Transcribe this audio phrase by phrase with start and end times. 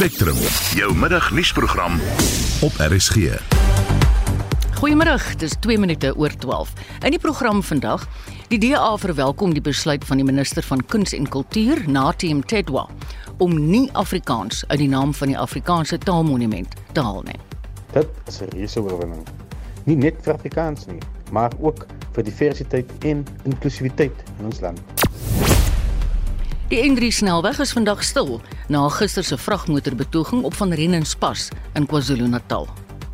[0.00, 0.36] Spectrum,
[0.72, 1.98] jou middagnuusprogram
[2.64, 3.16] op RSG.
[4.78, 6.72] Goeiemôre, dis 2 minute oor 12.
[7.04, 8.06] In die program vandag,
[8.48, 12.86] die DA verwelkom die besluit van die minister van Kuns en Kultuur, Natim Tedwa,
[13.36, 17.36] om nie Afrikaans uit die naam van die Afrikaanse Taalmonument te haal nie.
[17.92, 19.28] Dit is 'n reuse oorwinning.
[19.84, 24.80] Nie net vir Afrikaans nie, maar ook vir diversiteit en inklusiwiteit in ons land.
[26.70, 28.36] Die N3 snelweg is vandag stil
[28.70, 32.68] na gister se vragmotorbetoging op van Rennenspas in KwaZulu-Natal.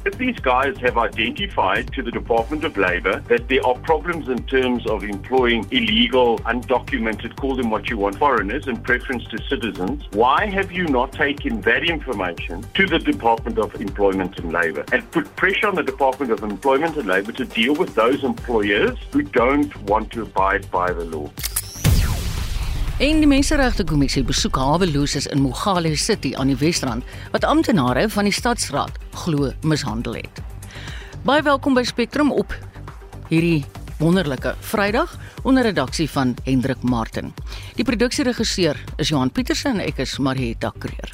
[0.04, 4.44] If these guys have identified to the Department of Labour that there are problems in
[4.44, 10.04] terms of employing illegal, undocumented, call them what you want, foreigners in preference to citizens,
[10.12, 15.10] why have you not taken that information to the Department of Employment and Labour and
[15.12, 19.22] put pressure on the Department of Employment and Labour to deal with those employers who
[19.22, 21.30] don't want to abide by the law?
[22.96, 27.04] En die Menseregte Kommissie besoek haweloses in Mogale City aan die Wesrand
[27.34, 30.40] wat amptenare van die stadsraad glo mishandel het.
[31.28, 32.56] Baie welkom by Spectrum op
[33.28, 33.66] hierdie
[34.00, 35.12] wonderlike Vrydag
[35.44, 37.34] onder redaksie van Hendrik Martin.
[37.76, 41.12] Die produksieregisseur is Johan Pieterse en ek is Marieta Kreer.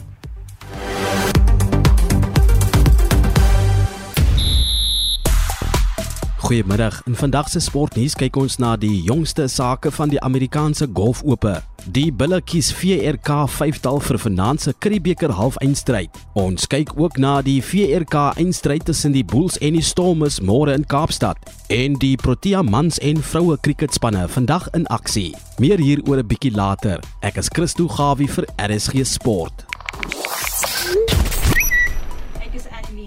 [6.42, 7.02] Goeiemiddag.
[7.04, 11.60] In vandag se sportnuus kyk ons na die jongste sake van die Amerikaanse Golfope.
[11.94, 16.10] Die Bulle kies VRK 5tal vir vanaand se Curriebeeker halfeindstryd.
[16.34, 20.86] Ons kyk ook na die VRK eindstryd tussen die Bulls en die Stormers môre in
[20.86, 21.38] Kaapstad
[21.70, 25.30] en die Protea mans en vroue kriketspanne vandag in aksie.
[25.62, 26.98] Meer hieroor 'n bietjie later.
[27.22, 29.71] Ek is Christo Gawie vir RSG Sport.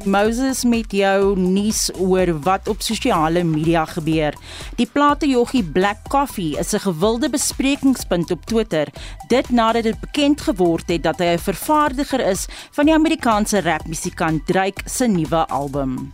[0.06, 4.34] Moses met jou nuus oor wat op sosiale media gebeur.
[4.76, 8.88] Die platejoggie Black Coffee is 'n gewilde besprekingspunt op Twitter,
[9.28, 14.46] dit nadat dit bekend geword het dat hy 'n vervaardiger is van die Amerikaanse rapmusikant
[14.48, 16.14] Drake se nuwe album.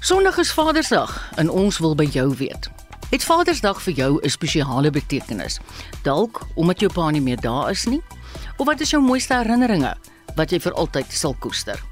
[0.00, 2.70] Sondag is Vadersdag en ons wil by jou weet.
[3.10, 5.60] Het Vadersdag vir jou 'n spesiale betekenis?
[6.02, 8.02] Dalk omdat jou pa nie meer daar is nie?
[8.56, 9.96] Of wat is jou mooiste herinneringe
[10.34, 11.91] wat jy vir altyd sal koester?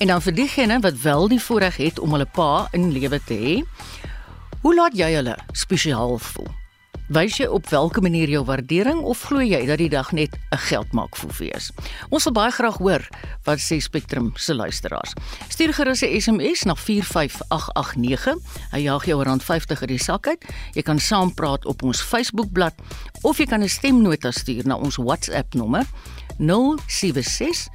[0.00, 3.36] En dan vir diegene wat wel die voorreg het om hulle pa in lewe te
[3.36, 3.56] hê,
[4.62, 6.48] hoe laat jy hulle spesiaal voel?
[7.12, 10.56] Wys jy op watter manier jou waardering of glo jy dat die dag net 'n
[10.56, 11.70] geldmaak vir wees?
[12.08, 13.04] Ons wil baie graag hoor
[13.44, 15.12] wat sê Spectrum se luisteraars.
[15.48, 18.38] Stuur gerus 'n SMS na 45889.
[18.72, 20.44] Hy jaag jou rand 50 uit die sak uit.
[20.72, 22.74] Jy kan saampraat op ons Facebookblad
[23.22, 25.84] of jy kan 'n stemnota stuur na ons WhatsApp nommer
[26.38, 27.68] 076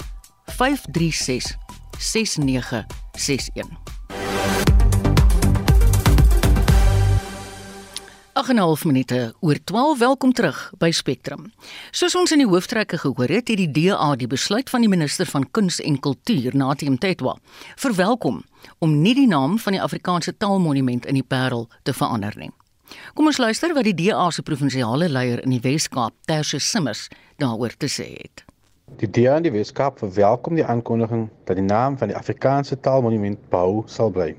[0.45, 1.64] 536
[1.97, 3.85] 6961.
[8.35, 11.53] 8.5 minute oor 12 welkom terug by Spectrum.
[11.91, 15.25] Soos ons in die hooftrekke gehoor het, het die DA die besluit van die minister
[15.25, 17.37] van Kuns en Kultuur, Natim Tetwa,
[17.79, 18.43] verwelkom
[18.83, 22.51] om nie die naam van die Afrikaanse Taalmonument in die Parel te verander nie.
[23.13, 27.07] Kom ons luister wat die DA se provinsiale leier in die Wes-Kaap, Tersius Simmers,
[27.41, 28.44] daaroor te sê het.
[29.01, 33.39] Die DA in die Weskaap verwelkom die aankondiging dat die naam van die Afrikaanse Taalmonument
[33.51, 34.29] behou sal bly.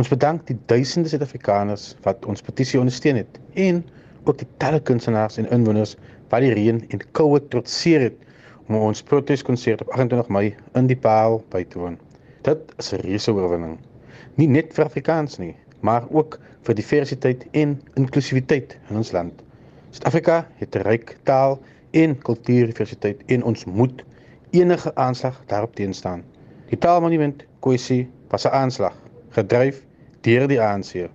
[0.00, 3.82] Ons bedank die duisende Suid-Afrikaners wat ons petisie ondersteun het en
[4.24, 5.96] ook die talle kunstenaars en inwoners
[6.32, 8.16] wat die reën en koue trotseer het
[8.70, 10.46] om ons proteskonsert op 28 Mei
[10.80, 11.98] in die Paal by te woon.
[12.48, 13.76] Dit is 'n reuse oorwinning.
[14.40, 19.42] Nie net vir Afrikaans nie, maar ook vir diversiteit en inklusiwiteit in ons land.
[19.90, 24.04] Suid-Afrika het 'n ryk taal en kultuurdiversiteit en ons moet
[24.50, 26.24] enige aanslag daarop teenstaan.
[26.68, 28.96] Die taalmonument kwessie was 'n aanslag
[29.30, 29.82] gedryf
[30.20, 31.10] deur die ANC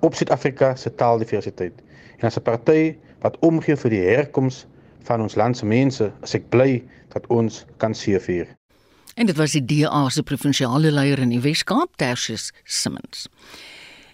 [0.00, 1.72] op Suid-Afrika se taaldiversiteit.
[2.16, 4.66] En as 'n party wat omgee vir die herkoms
[5.02, 8.46] van ons land se mense, is ek bly dat ons kan seëvier.
[9.14, 13.28] En dit was die DA se provinsiale leier in die Wes-Kaap, Tertius Simmons.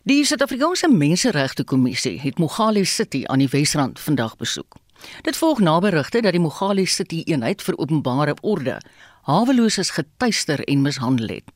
[0.03, 4.77] Die Suid-Afrikaanse Menseregte Kommissie het Mogale City aan die Wesrand vandag besoek.
[5.23, 8.81] Dit volg na berigte dat die Mogale City eenheid vir openbare orde
[9.27, 11.51] haweloses getuister en mishandel het.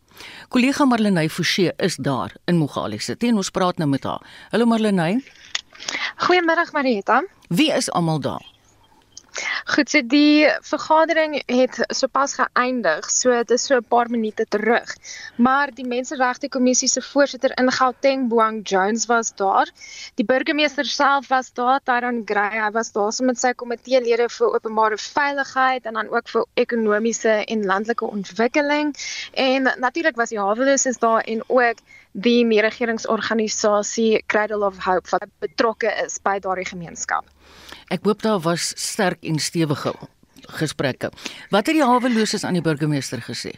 [0.48, 4.22] Kollega Marlenae Forsie is daar in Mogale City en ons praat nou met haar.
[4.50, 5.20] Hallo Marlenae.
[6.26, 7.22] Goeiemôre Marieta.
[7.48, 8.59] Wie is almal daar?
[9.70, 14.94] Goed, so die vergadering het sopas geëindig, so dit is so 'n paar minute terug.
[15.36, 19.70] Maar die Menseregte Kommissie se voorsitter in Gauteng, Boang Jones was daar.
[20.14, 24.54] Die burgemeester self was daar, Tyron Gray, hy was daar saam met sy komiteelede vir
[24.54, 28.94] openbare veiligheid en dan ook vir ekonomiese en landelike ontwikkeling.
[29.32, 31.78] En natuurlik was die haweloses daar en ook
[32.12, 37.26] die nie-regeringsorganisasie Cradle of Hope wat betrokke is by daardie gemeenskap.
[37.90, 39.94] Ek hoop daar was sterk en stewige
[40.60, 41.10] gesprekke.
[41.50, 43.54] Wat het die haweloses aan die burgemeester gesê?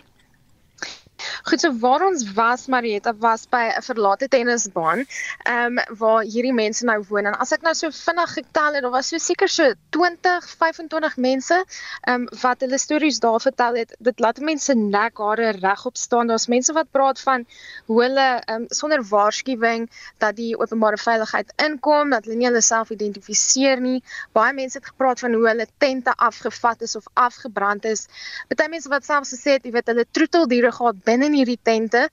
[1.43, 5.07] Goed, so waar ons was Marietta was by 'n verlate tennisbaan,
[5.45, 8.83] ehm um, waar hierdie mense nou woon en as ek nou so vinnig getel het,
[8.83, 11.65] daar was so seker so 20, 25 mense
[12.01, 13.95] ehm um, wat hulle stories daar vertel het.
[13.99, 16.27] Dit laat mense nek hare regop staan.
[16.27, 17.47] Daar's mense wat praat van
[17.87, 22.61] hoe hulle ehm um, sonder waarskuwing dat die openbare veiligheid inkom, dat hulle nie hulle
[22.61, 24.03] self identifiseer nie.
[24.33, 28.07] Baie mense het gepraat van hoe hulle tente afgevat is of afgebrand is.
[28.49, 32.07] Party mense wat selfs gesê het, jy weet, hulle troeteldiere gehad binne in hierdie tente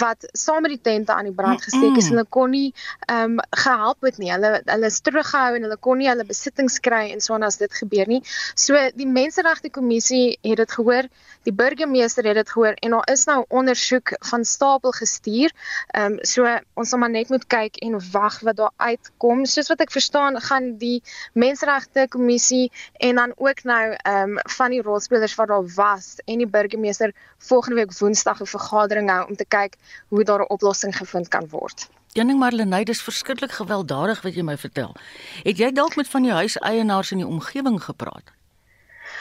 [0.00, 2.10] wat saam met die tente aan die brand gesteek is.
[2.12, 2.72] Hulle kon nie
[3.06, 4.32] ehm um, gehelp het nie.
[4.32, 7.72] Hulle hulle is teruggehou en hulle kon nie hulle besittings kry en so as dit
[7.80, 8.22] gebeur nie.
[8.54, 11.08] So die Menseregte Kommissie het dit gehoor,
[11.44, 15.52] die burgemeester het dit gehoor en daar is nou ondersoek van stapel gestuur.
[15.92, 19.44] Ehm um, so ons sal maar net moet kyk en wag wat daar uitkom.
[19.46, 21.02] Soos wat ek verstaan, gaan die
[21.34, 22.70] Menseregte Kommissie
[23.02, 27.12] en dan ook nou ehm um, van die rolspelers wat daar was en die burgemeester
[27.38, 29.76] volgende week Woensdag 'n vergadering hou om te kyk
[30.08, 31.88] hoe daar 'n oplossing gevind kan word.
[32.12, 34.94] Jenning Marlenae, dis verskriklik gewelddadig wat jy my vertel.
[35.44, 38.35] Het jy dalk met van die huiseienaars in die omgewing gepraat?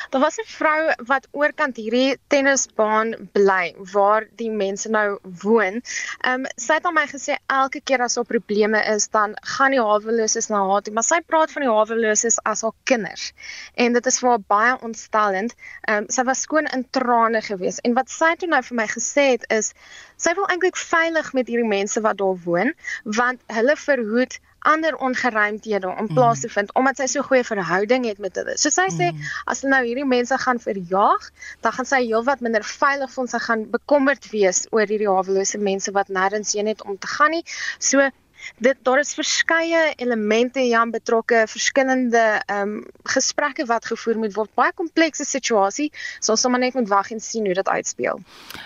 [0.10, 5.82] Daar was 'n vrou wat oorkant hierdie tennisbaan bly waar die mense nou woon.
[6.22, 9.72] Ehm um, sy het aan my gesê elke keer as daar probleme is, dan gaan
[9.72, 13.34] die haweloses na haar toe, maar sy praat van die haweloses as haar kinders.
[13.74, 15.56] En dit is vir haar baie ontstellend.
[15.88, 18.88] Ehm um, sy was skoon in trane geweest en wat sy toe nou vir my
[18.88, 19.74] gesê het is
[20.16, 22.74] sy wil eintlik veilig met hierdie mense wat daar woon,
[23.04, 26.54] want hulle verhoed ander ongeruimthede om plaas te mm.
[26.58, 28.58] vind omdat sy so goeie verhouding het met hulle.
[28.62, 29.32] So sy sê mm.
[29.54, 31.30] as nou hierdie mense gaan verjaag,
[31.66, 35.94] dan gaan sy heelwat minder veilig voel, sy gaan bekommerd wees oor hierdie hawelose mense
[35.96, 37.44] wat nêrens heen het om te gaan nie.
[37.80, 38.10] So
[38.58, 44.50] dit daar is verskeie elemente hier betrokke, verskillende ehm um, gesprekke wat gevoer moet word.
[44.54, 45.92] Baie komplekse situasie.
[46.20, 48.20] So ons maar net moet wag en sien hoe dit uitspeel.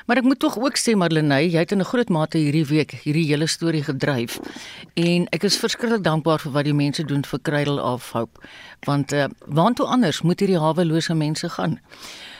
[0.05, 2.91] Maar ek moet tog ook sê Marlenae, jy het in 'n groot mate hierdie week
[3.03, 4.39] hierdie hele storie gedryf.
[4.93, 8.39] En ek is verskriklik dankbaar vir wat die mense doen vir Cradle of Hope.
[8.85, 11.79] Want uh, waantoe anders moet hierdie hawelose mense gaan?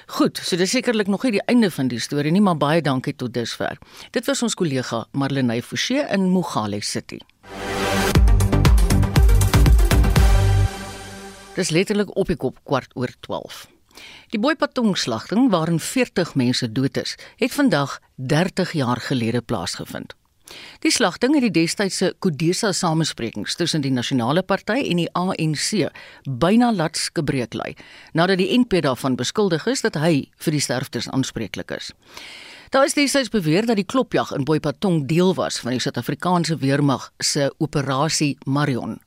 [0.09, 3.13] Goed, so dis sekerlik nog nie die einde van die storie nie, maar baie dankie
[3.13, 3.77] tot dusver.
[4.15, 7.19] Dit was ons kollega Marlenae Forsie in Mogale City.
[11.53, 13.67] Dis letterlik op die kop kwart oor 12.
[14.33, 20.17] Die Boipatong slagting waarin 40 mense dood is, het vandag 30 jaar gelede plaasgevind.
[20.83, 25.89] Die slagting het die destydse Kodesa samesprekings tussen die Nasionale Party en die ANC
[26.25, 27.73] byna laat skebreek lê,
[28.13, 31.91] nadat die NP daarvan beskuldig is dat hy vir die sterftes aanspreeklik is.
[32.69, 37.09] Daar is destyds beweer dat die klopjag in Boipatong deel was van die Suid-Afrikaanse weermag
[37.17, 38.99] se operasie Marion.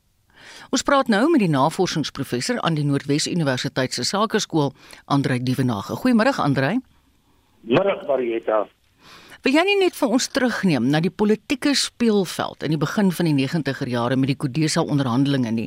[0.74, 4.72] Ons praat nou met die navorsingsprofessor aan die Noordwes Universiteit se Sakeskool,
[5.04, 5.94] Andrei Dievenage.
[6.02, 6.78] Goeiemôre Andrei.
[7.62, 8.64] Môre Marieta.
[9.42, 13.26] Wil jy nie net vir ons terugneem na die politieke speelveld in die begin van
[13.26, 15.64] die 90er jare met die Kodesa onderhandelinge nie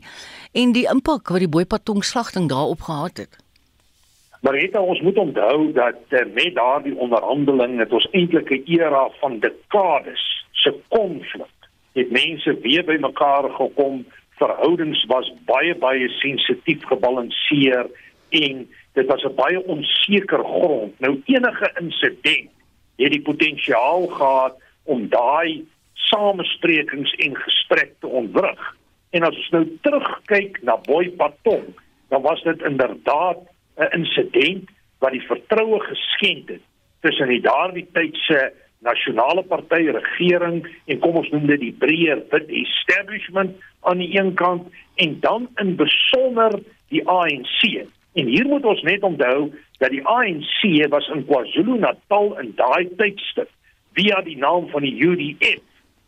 [0.56, 3.36] en die impak wat die Boipatong slagting daarop gehad het?
[4.48, 9.04] Maar het ons moet onthou dat uh, met daardie onderhandeling het ons eintlik 'n era
[9.19, 10.24] van dekades
[10.63, 11.69] se konflik.
[12.00, 14.06] Het mense weer bymekaar gekom,
[14.39, 17.92] verhoudings was baie baie sensitief gebalanseer
[18.30, 21.00] en dit was 'n baie onseker grond.
[21.00, 22.55] Nou enige insident
[22.97, 28.61] het die potensiaal gehad om daai samesprekings en gesprek te ontwrig.
[29.09, 31.71] En as ons nou terugkyk na Boy Patong,
[32.09, 33.39] dan was dit inderdaad
[33.77, 36.61] 'n insident wat die vertroue geskend het
[37.01, 38.51] tussen die daardie tyd se
[38.85, 44.33] nasionale party regering en kom ons noem dit die breër wit establishment aan die een
[44.33, 46.59] kant en dan in besonder
[46.93, 47.85] die ANC.
[48.15, 53.50] En hier moet ons net onthou dat die ANC was in KwaZulu-Natal in daai tydstip
[54.00, 55.60] via die naam van die UDF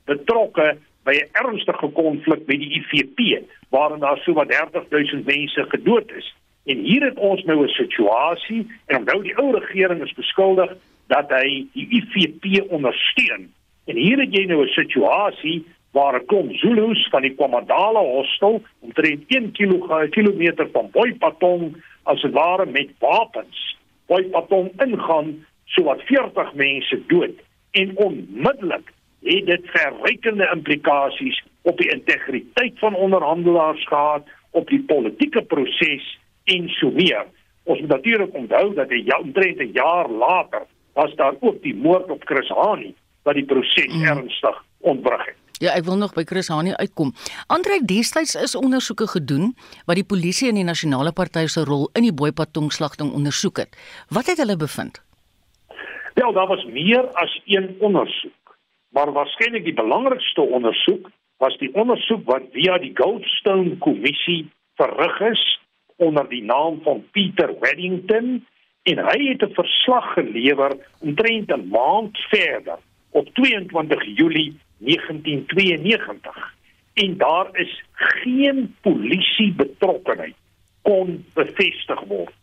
[0.08, 6.12] betrokke by 'n ernstige konflik met die IFP waarin daar so wat 30000 mense gedood
[6.12, 6.36] is.
[6.66, 10.72] En hier het ons nou 'n situasie en onthou die ou regering is beskuldig
[11.08, 13.52] dat hy die IFP ondersteun.
[13.86, 18.62] En hier het jy nou 'n situasie waar 'n klomp Zulus van die Kwamadala hostel
[18.80, 23.64] omtrent 1 km van Boipatong as dit ware met wapens
[24.08, 25.34] by Patong ingaan
[25.76, 27.36] sowat 40 mense dood
[27.72, 28.94] en onmiddellik
[29.28, 36.06] het dit verrykende implikasies op die integriteit van onderhandelaars gehad op die politieke proses
[36.44, 37.26] en so meer
[37.68, 41.76] ons moet natuurlik onthou dat 'n jaar omtrent 'n jaar later was daar ook die
[41.76, 44.04] moord op Chris Hani wat die proses mm.
[44.04, 47.16] ernstig ontwrig het Ja, ek wil nog by Chris Hani uitkom.
[47.50, 49.56] Andre destyds is ondersoeke gedoen
[49.90, 53.78] wat die polisie en die nasionale party se rol in die Boipatong slagting ondersoek het.
[54.14, 55.02] Wat het hulle bevind?
[56.14, 58.54] Wel, daar was meer as een ondersoek,
[58.94, 61.10] maar waarskynlik die belangrikste ondersoek
[61.42, 64.46] was die ondersoek wat via die Goldstone kommissie
[64.78, 65.44] verrig is
[65.98, 68.46] onder die naam van Peter Weddington
[68.86, 72.78] en hy het 'n verslag gelewer omtrent 'n maand verder
[73.10, 76.54] op 22 Julie 1992
[76.94, 80.36] en daar is geen polisie betrokkenheid
[80.82, 82.34] kon bevestig word.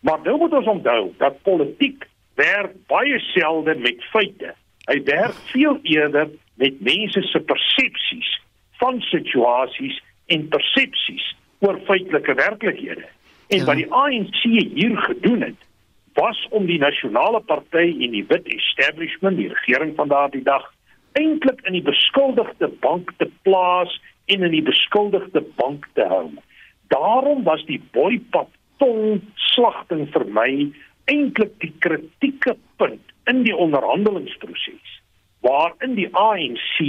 [0.00, 4.54] Maar nou moet ons onthou dat politiek werk baie selde met feite.
[4.84, 6.28] Hy werk veel eerder
[6.60, 8.40] met mense se persepsies
[8.80, 13.06] van situasies en persepsies oor feitelike werklikhede.
[13.48, 13.64] En ja.
[13.64, 15.60] wat die ANC hier gedoen het,
[16.14, 20.73] was om die nasionale party en die wit establishment, die regering van daardie dag
[21.18, 23.92] eintlik in die beskuldigde bank te plaas
[24.32, 26.28] en in die beskuldigde bank te hou.
[26.92, 28.50] Daarom was die boypap
[28.82, 30.50] tong slagting vir my
[31.10, 34.98] eintlik die kritieke punt in die onderhandelingsproses
[35.44, 36.80] waarin die ANC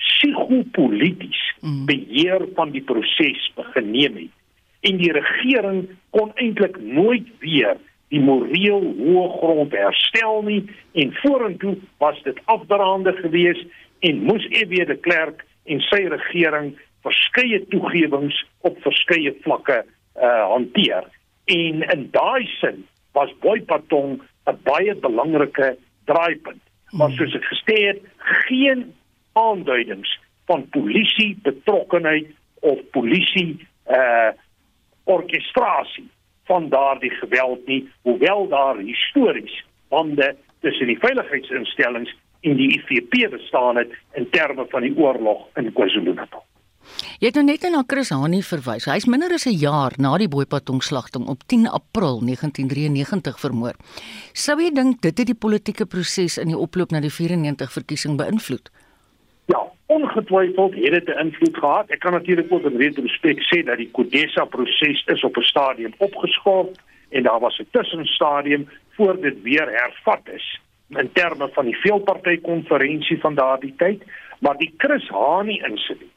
[0.00, 1.84] psigopolities mm.
[1.88, 5.82] beheer van die proses geneem het en die regering
[6.16, 7.76] kon eintlik nooit weer
[8.10, 10.60] die moreel hoë grond herstel nie
[10.98, 13.66] en vorentoe was dit afdraande geweest
[14.06, 16.72] en moes EW de Klerk en sy regering
[17.06, 18.36] verskeie toegewings
[18.66, 19.82] op verskeie vlakke
[20.20, 21.06] uh hanteer.
[21.50, 22.82] En in daai sin
[23.16, 26.62] was Boipatong 'n baie belangrike draaipunt.
[26.90, 28.00] Maar soos ek gesê het
[28.48, 28.92] geen
[29.32, 32.26] aanduidings van polisie betrokkenheid
[32.60, 34.32] of polisie uh
[35.04, 36.10] orkestrasie
[36.50, 39.54] van daardie geweld nie, hoewel daar histories
[39.88, 45.70] bande tussen die veiligheidsinstellings en die IFP bestaan het in terme van die oorlog in
[45.72, 46.42] KwaZulu-Natal.
[47.20, 48.88] Jy het nou net na Chris Hani verwys.
[48.88, 53.74] Hy's minder as 'n jaar na die Boipatong slagting op 10 April 1993 vermoor.
[54.32, 58.16] Sou jy dink dit het die politieke proses in die oploop na die 94 verkiesing
[58.16, 58.70] beïnvloed?
[59.46, 59.60] Ja,
[59.96, 61.90] ongetwyfeld het dit 'n invloed gehad.
[61.90, 65.92] Ek kan natuurlik ook in retrospek sê dat die Kodesa proses is op 'n stadium
[65.98, 71.76] opgeskort en daar was 'n tussenstadium voor dit weer hervat is in terme van die
[71.76, 74.02] veelparty konferensie van daardie tyd,
[74.38, 76.12] maar die Chris Hani insident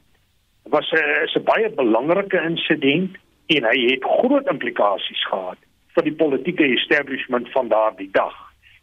[0.62, 3.16] was 'n is 'n baie belangrike insident
[3.46, 5.58] en hy het groot implikasies gehad
[5.94, 8.34] vir die politieke establishment van daardie dag.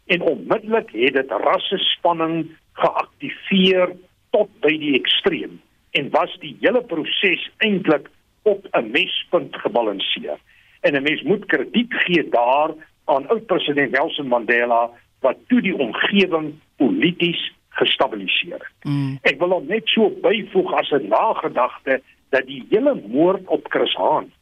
[0.06, 3.88] En onmiddellik het dit rasse spanning geaktiveer
[4.32, 5.60] tot by die ekstreem
[5.98, 8.08] en was die hele proses eintlik
[8.48, 10.38] op 'n mespunt gebalanseer.
[10.80, 12.70] En 'n mens moet krediet gee daar
[13.04, 18.84] aan oud president Nelson Mandela wat toe die omgewing polities gestabiliseer het.
[18.84, 19.18] Mm.
[19.22, 23.94] Ek wil ook net so byvoeg as 'n nagedagte dat die hele moord op Chris
[23.94, 24.32] Haan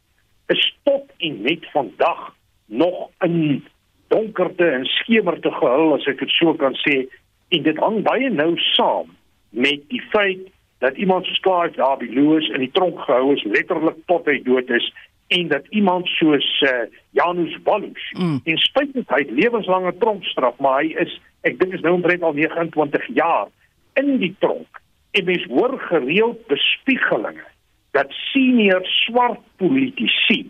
[0.47, 3.63] is tot en met vandag nog in
[4.07, 7.07] donkerte en skemerte gehul as ek dit so kan sê
[7.49, 9.11] en dit hang baie nou saam
[9.51, 10.49] met die feit
[10.81, 14.69] dat iemand soos Clive Darby Lewis in die tronk gehou is letterlik tot hy dood
[14.73, 14.87] is
[15.31, 18.39] en dat iemand soos uh, Janus Walus mm.
[18.43, 21.13] in spite van hy lewenslange tronkstraf maar hy is
[21.47, 23.51] ek dink is nou omtrent al 29 jaar
[23.99, 24.81] in die tronk
[25.11, 27.45] en mens hoor gereeld bespiegelinge
[27.95, 30.43] dat senior swart politici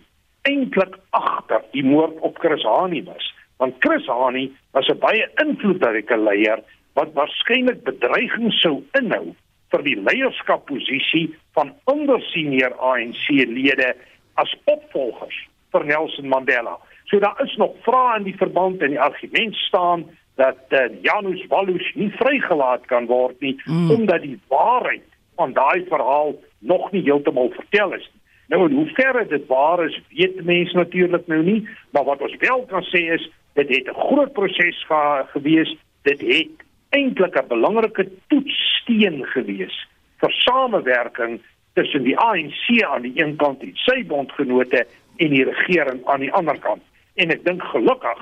[0.49, 6.17] eintlik agter die moord op Chris Hani was want Chris Hani was 'n baie invloedryke
[6.17, 6.63] leier
[6.93, 9.33] wat waarskynlik bedreiging sou inhou
[9.71, 13.93] vir die leierskapposisie van ander senior ANC-lede
[14.41, 15.37] as opvolgers
[15.71, 16.77] vir Nelson Mandela.
[17.07, 20.05] So daar is nog vrae in die verband en die argument staan
[20.39, 23.91] dat uh, Janus Walus nie vrygelaat kan word nie mm.
[23.91, 25.07] omdat die waarheid
[25.39, 28.19] van daai verhaal nog nie heeltemal vertel is nie.
[28.51, 31.61] Nou en hoe ver dit waar is, weet mense natuurlik nou nie,
[31.95, 33.23] maar wat ons wel kan sê is
[33.55, 35.75] dit het 'n groot proses ge gewees.
[36.03, 39.75] Dit het eintlik 'n belangrike toetssteen gewees
[40.21, 41.39] vir samewerking
[41.73, 44.85] tussen die ANC aan die een kant en sy bondgenote
[45.17, 46.83] en die regering aan die ander kant.
[47.15, 48.19] En ek dink gelukkig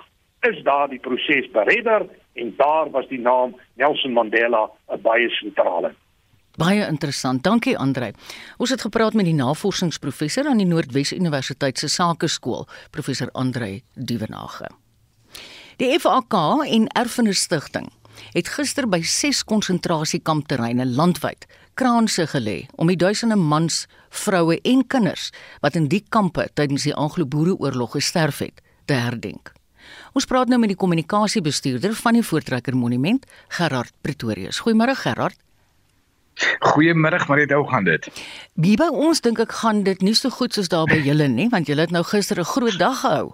[0.48, 2.06] is daar die proses beredder
[2.40, 5.94] en daar was die naam Nelson Mandela 'n baie sentrale.
[6.58, 7.44] Baie interessant.
[7.44, 8.14] Dankie Andre.
[8.58, 14.70] Ons het gepraat met die navorsingsprofessor aan die Noordwes Universiteit se Sakeskool, professor Andre Duvenage.
[15.78, 16.34] Die FAK
[16.68, 17.99] en Erfenis Stichting
[18.34, 21.46] het gister by 6 konsentrasiekampterreine landwyd
[21.80, 25.30] kraanse gelê om die duisende mans, vroue en kinders
[25.64, 29.54] wat in die kampe tydens die Anglo-Boereoorlog gesterf het, te herdenk.
[30.14, 33.26] Ons praat nou met die kommunikasiebestuurder van die Voortrekker Monument,
[33.58, 34.60] Gerard Pretorius.
[34.66, 35.38] Goeiemôre Gerard.
[36.60, 38.08] Goeiemiddag Marita, hoe gaan dit?
[38.54, 41.50] Wie by ons dink ek gaan dit nie so goed soos daar by julle nie,
[41.52, 43.34] want julle het nou gister 'n groot dag gehou.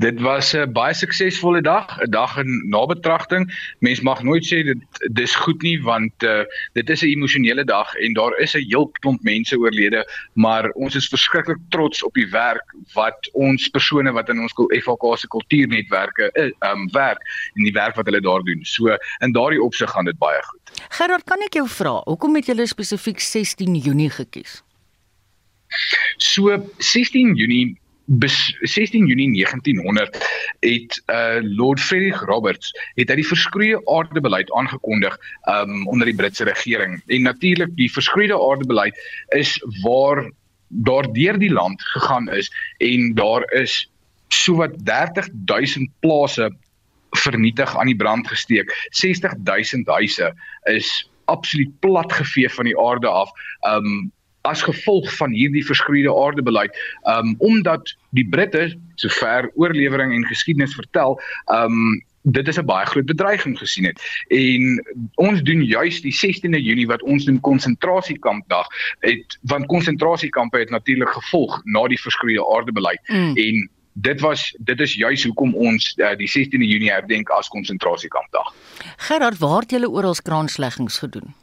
[0.00, 3.44] Dit was 'n baie suksesvolle dag, 'n dag in nabetragting.
[3.78, 7.94] Mens mag nooit sê dit dis goed nie want uh, dit is 'n emosionele dag
[7.94, 12.30] en daar is 'n heel klomp mense oorlede, maar ons is verskriklik trots op die
[12.30, 17.20] werk wat ons persone wat in ons FHK se kultuurnetwerke uh, um werk
[17.54, 18.64] en die werk wat hulle daar doen.
[18.64, 20.84] So in daardie opsig gaan dit baie goed.
[20.88, 24.62] Gerard, kan ek jou vra, hoekom het julle spesifiek 16 Junie gekies?
[26.16, 27.76] So 16 Junie
[28.18, 30.16] 16 Junie 1900
[30.60, 35.14] het uh Lord Frederick Roberts het hy die verskroeide aardebeleid aangekondig
[35.46, 36.98] um onder die Britse regering.
[37.06, 38.98] En natuurlik die verskroeide aardebeleid
[39.36, 40.24] is waar
[40.68, 43.86] daar deur die land gegaan is en daar is
[44.28, 46.50] sowat 30000 plase
[47.10, 48.70] vernietig aan die brand gesteek.
[48.90, 53.30] 60000 huise is absoluut platgevee van die aarde af.
[53.66, 54.10] Um
[54.42, 56.76] as gevolg van hierdie verskroeide aardebeleid
[57.08, 61.20] um omdat die Britte sover oorlewering en geskiedenis vertel
[61.52, 64.00] um dit is 'n baie groot bedreiging gesien het.
[64.28, 68.66] En ons doen juis die 16de Junie wat ons doen konsentrasiekampdag
[68.98, 73.00] het want konsentrasiekampe het natuurlik gevolg na die verskroeide aardebeleid.
[73.08, 73.36] Mm.
[73.36, 78.54] en dit was dit is juis hoekom ons uh, die 16de Junie herdenk as konsentrasiekampdag.
[78.96, 81.34] Gerard waar het julle oral skraansleggings gedoen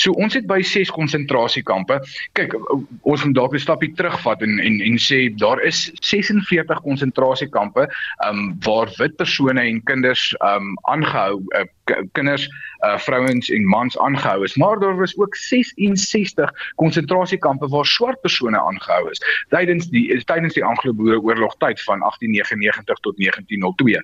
[0.00, 1.98] So ons het by 6 konsentrasiekampe.
[2.38, 2.54] Kyk,
[3.02, 7.88] ons moet dalk 'n stapie terugvat en en en sê daar is 46 konsentrasiekampe
[8.26, 11.66] um waar wit persone en kinders um aangehou uh,
[12.12, 12.48] kinders,
[12.86, 14.56] uh, vrouens en mans aangehou is.
[14.56, 20.64] Maar daar was ook 66 konsentrasiekampe waar swart persone aangehou is tydens die tydens die
[20.64, 24.02] Anglo-Boereoorlog tyd van 1899 tot 1902.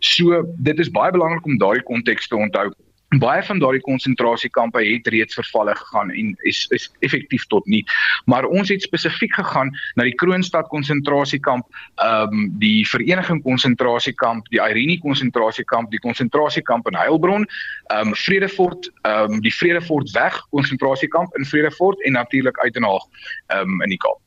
[0.00, 2.72] So dit is baie belangrik om daardie konteks te onthou
[3.18, 7.84] baie van daardie konsentrasiekampe het reeds vervalle gegaan en is is effektief tot nie.
[8.24, 11.66] Maar ons het spesifiek gegaan na die Kroonstad konsentrasiekamp,
[11.96, 17.46] ehm um, die Vereniging konsentrasiekamp, die Irene konsentrasiekamp, die konsentrasiekamp in Heilbron,
[17.86, 22.84] ehm um, Vredefort, ehm um, die Vredefort weg konsentrasiekamp in Vredefort en natuurlik uit in
[22.84, 23.04] Haag,
[23.46, 24.20] ehm um, in die Kaap.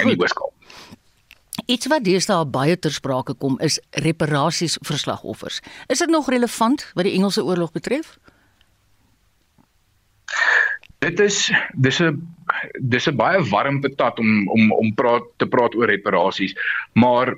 [0.00, 0.57] In die Weskaap.
[1.68, 5.58] Iets wat deesdae baie ter sprake kom is reparasies vir slagoffers.
[5.92, 8.14] Is dit nog relevant wat die Engelse oorlog betref?
[11.04, 12.16] Dit is dis 'n
[12.80, 16.56] dis 'n baie warm patat om om om praat te praat oor reparasies,
[16.92, 17.36] maar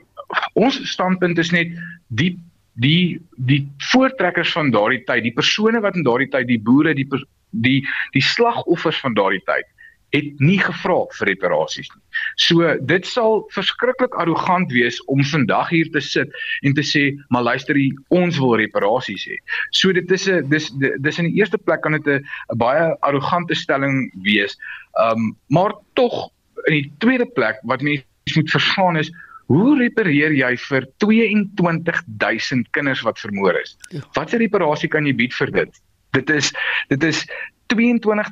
[0.55, 1.75] ons standpunt is net
[2.07, 2.39] die
[2.75, 7.09] die die voortrekkers van daardie tyd, die persone wat in daardie tyd die boere, die
[7.51, 9.67] die die slagoffers van daardie tyd
[10.15, 12.03] het nie gevra vir reparasies nie.
[12.37, 16.33] So dit sal verskriklik arrogant wees om vandag hier te sit
[16.67, 19.37] en te sê, "Maar luister hier, ons wil reparasies hê."
[19.71, 20.71] So dit is 'n dis
[21.01, 22.25] dis in die eerste plek kan dit 'n
[22.57, 24.57] baie arrogante stelling wees.
[24.99, 26.31] Um maar tog
[26.67, 29.11] in die tweede plek wat mense moet verstaan is
[29.51, 33.75] Hoe repareer jy vir 22000 kinders wat vermoor is?
[33.91, 34.05] Ja.
[34.15, 35.81] Watse reparasie kan jy bied vir dit?
[36.15, 36.53] Dit is
[36.93, 37.25] dit is
[37.71, 38.27] 22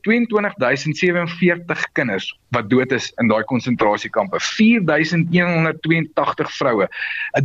[0.00, 4.40] 22047 kinders wat dood is in daai konsentrasiekampe.
[4.40, 6.88] 4182 vroue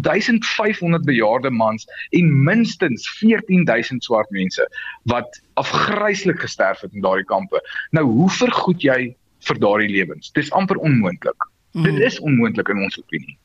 [0.01, 4.69] 1500 bejaarde mans en minstens 14000 swart mense
[5.11, 7.61] wat afgryslik gesterf het in daai kampe.
[7.91, 10.31] Nou hoe vergoed jy vir daardie lewens?
[10.31, 11.51] Dis amper onmoontlik.
[11.75, 11.83] Mm.
[11.83, 13.37] dit is onmoontlik in ons opinie.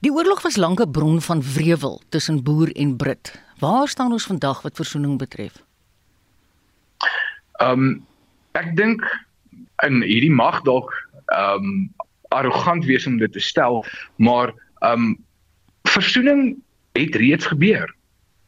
[0.00, 3.42] Die oorlog was lank 'n bron van wrevel tussen boer en Brit.
[3.58, 5.64] Waar staan ons vandag wat versoening betref
[7.62, 8.06] Ehm um,
[8.52, 9.02] ek dink
[9.86, 10.92] in hierdie mag dalk
[11.26, 11.94] ehm um,
[12.34, 13.84] arrogant wees om dit te stel,
[14.16, 15.18] maar ehm um,
[15.88, 16.56] versoening
[16.98, 17.94] het reeds gebeur.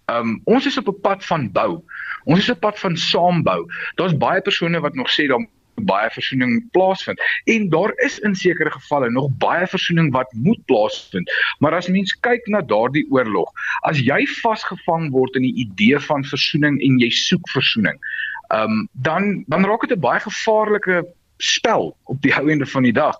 [0.06, 1.82] Ehm um, ons is op 'n pad van bou.
[2.24, 3.66] Ons is op 'n pad van saambou.
[3.94, 5.48] Daar's baie persone wat nog sê dan
[5.84, 11.30] baie versoening plaasvind en daar is in sekere gevalle nog baie versoening wat moet plaasvind
[11.58, 13.50] maar as mens kyk na daardie oorlog
[13.88, 18.00] as jy vasgevang word in die idee van versoening en jy soek versoening
[18.48, 21.06] um, dan dan raak dit 'n baie gevaarlike
[21.36, 23.16] spel op die ou einde van die dag.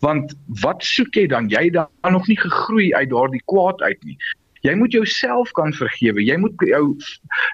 [0.00, 1.48] Want wat soek jy dan?
[1.48, 4.16] Jy dan nog nie gegroei uit daardie kwaad uit nie.
[4.60, 6.20] Jy moet jouself kan vergewe.
[6.24, 6.96] Jy moet jou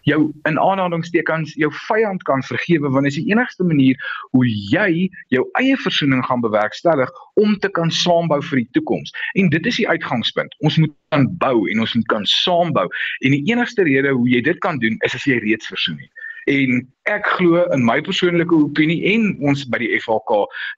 [0.02, 3.98] jou in aanhalingstekens jou vyand kan vergewe want dit is die enigste manier
[4.34, 9.14] hoe jy jou eie versoening gaan bewerkstellig om te kan saambou vir die toekoms.
[9.38, 10.54] En dit is die uitgangspunt.
[10.66, 12.88] Ons moet kan bou en ons moet kan saambou.
[13.22, 16.15] En die enigste rede hoe jy dit kan doen is as jy reeds versoen het.
[16.46, 16.78] En
[17.11, 20.37] ek glo in my persoonlike opinie en ons by die FHK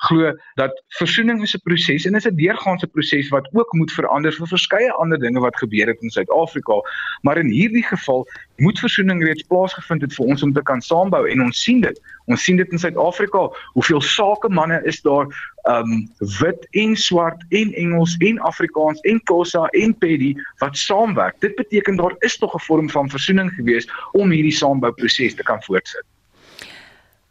[0.08, 4.32] glo dat versoening is 'n proses en is 'n deurgaande proses wat ook moet verander
[4.32, 6.80] vir verskeie ander dinge wat gebeur het in Suid-Afrika.
[7.22, 8.24] Maar in hierdie geval
[8.58, 12.00] moet versoening reeds plaasgevind het vir ons om te kan saambou en ons sien dit.
[12.26, 13.44] Ons sien dit in Suid-Afrika.
[13.76, 15.30] Hoeveel sakemanne is daar
[15.70, 15.94] um
[16.40, 21.38] wit en swart en Engels en Afrikaans en Xhosa en Pedi wat saamwerk.
[21.44, 25.62] Dit beteken daar is tog 'n vorm van versoening gewees om hierdie saambouproses te kan
[25.62, 26.04] voortsit.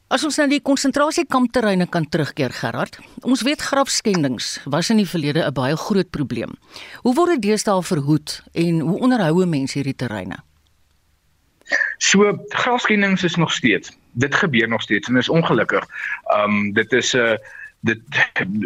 [0.08, 3.00] As ons nou die konsentrasiekampterreine kan terugkeer Gerard.
[3.28, 6.56] Ons weet grafskendings was in die verlede 'n baie groot probleem.
[7.04, 10.47] Hoe word dit deesdae verhoed en hoe onderhou mense hierdie terreine?
[11.98, 13.98] So grafskendings is nog steeds.
[14.12, 15.86] Dit gebeur nog steeds en is ongelukkig.
[16.36, 17.36] Um dit is 'n uh,
[17.86, 18.02] dit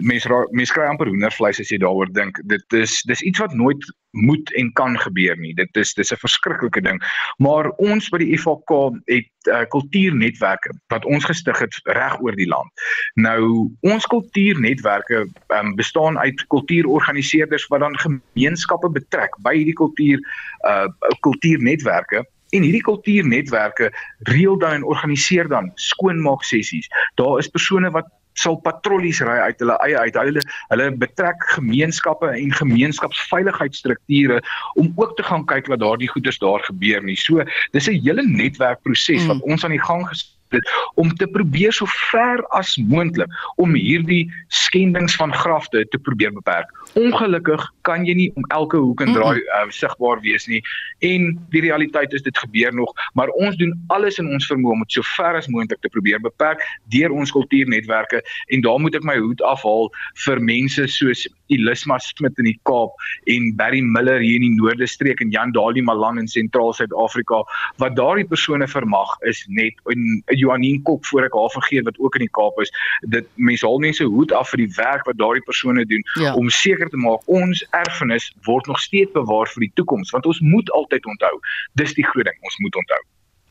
[0.08, 2.40] mense mense kry amper hoendervleis as jy daaroor dink.
[2.50, 5.54] Dit is dis iets wat nooit moet en kan gebeur nie.
[5.56, 7.02] Dit is dis 'n verskriklike ding.
[7.38, 8.72] Maar ons by die FHK
[9.06, 12.72] het uh, kultuurnetwerke wat ons gestig het reg oor die land.
[13.16, 20.20] Nou ons kultuurnetwerke um, bestaan uit kultuurorganiseerders wat dan gemeenskappe betrek by hierdie kultuur
[20.68, 20.88] uh
[21.20, 23.92] kultuurnetwerke En hierdie kultuurnetwerke
[24.30, 26.90] reël dan en organiseer dan skoonmaak sessies.
[27.16, 28.10] Daar is persone wat
[28.40, 30.16] sal patrollies ry uit hulle eie uit.
[30.16, 34.42] Hulle hulle betrek gemeenskappe en gemeenskapsveiligheidsstrukture
[34.80, 37.18] om ook te gaan kyk wat daardie goeders daar gebeur nie.
[37.20, 39.52] So dis 'n hele netwerkproses wat mm.
[39.52, 44.26] ons aan die gang gesit dit om te probeer so ver as moontlik om hierdie
[44.48, 46.70] skendings van grafte te probeer beperk.
[47.00, 50.62] Ongelukkig kan jy nie om elke hoek en draai uh, sigbaar wees nie
[51.08, 54.84] en die realiteit is dit gebeur nog, maar ons doen alles in ons vermoë om
[54.86, 59.08] dit so ver as moontlik te probeer beperk deur ons kultuurnetwerke en daar moet ek
[59.08, 59.90] my hoed afhaal
[60.26, 62.96] vir mense soos Elisma Smit in die Kaap
[63.32, 67.42] en Barry Miller hier in die Noorde streek en Jan Dalie Malan in sentraal Suid-Afrika
[67.84, 72.18] wat daardie persone vermag is net in Johanien Kok voor ek haar vergeet wat ook
[72.20, 72.72] in die Kaap is.
[73.14, 76.34] Dit mense haal mense hoed af vir die werk wat daardie persone doen ja.
[76.40, 80.40] om seker te maak ons erfenis word nog steeds bewaar vir die toekoms want ons
[80.40, 81.40] moet altyd onthou.
[81.74, 83.02] Dis die groot ding, ons moet onthou.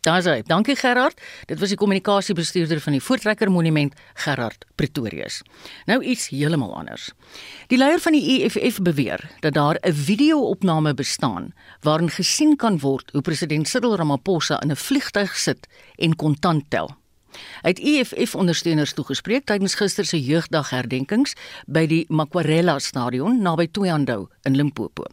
[0.01, 0.41] Daar's hy.
[0.49, 1.21] Dankie Gerard.
[1.45, 5.43] Dit was die kommunikasiebestuurder van die Voortrekker Monument, Gerard Pretorius.
[5.85, 7.11] Nou iets heeltemal anders.
[7.69, 13.11] Die leier van die EFF beweer dat daar 'n video-opname bestaan waarin gesien kan word
[13.13, 17.00] hoe president Cyril Ramaphosa in 'n vliegtuig sit en kontant tel.
[17.63, 24.57] Hy het EFF-ondersteuners toegespreek tydens gister se jeugdagherdenkings by die Makwarela Stadion naby Thohoyandou in
[24.57, 25.07] Limpopo.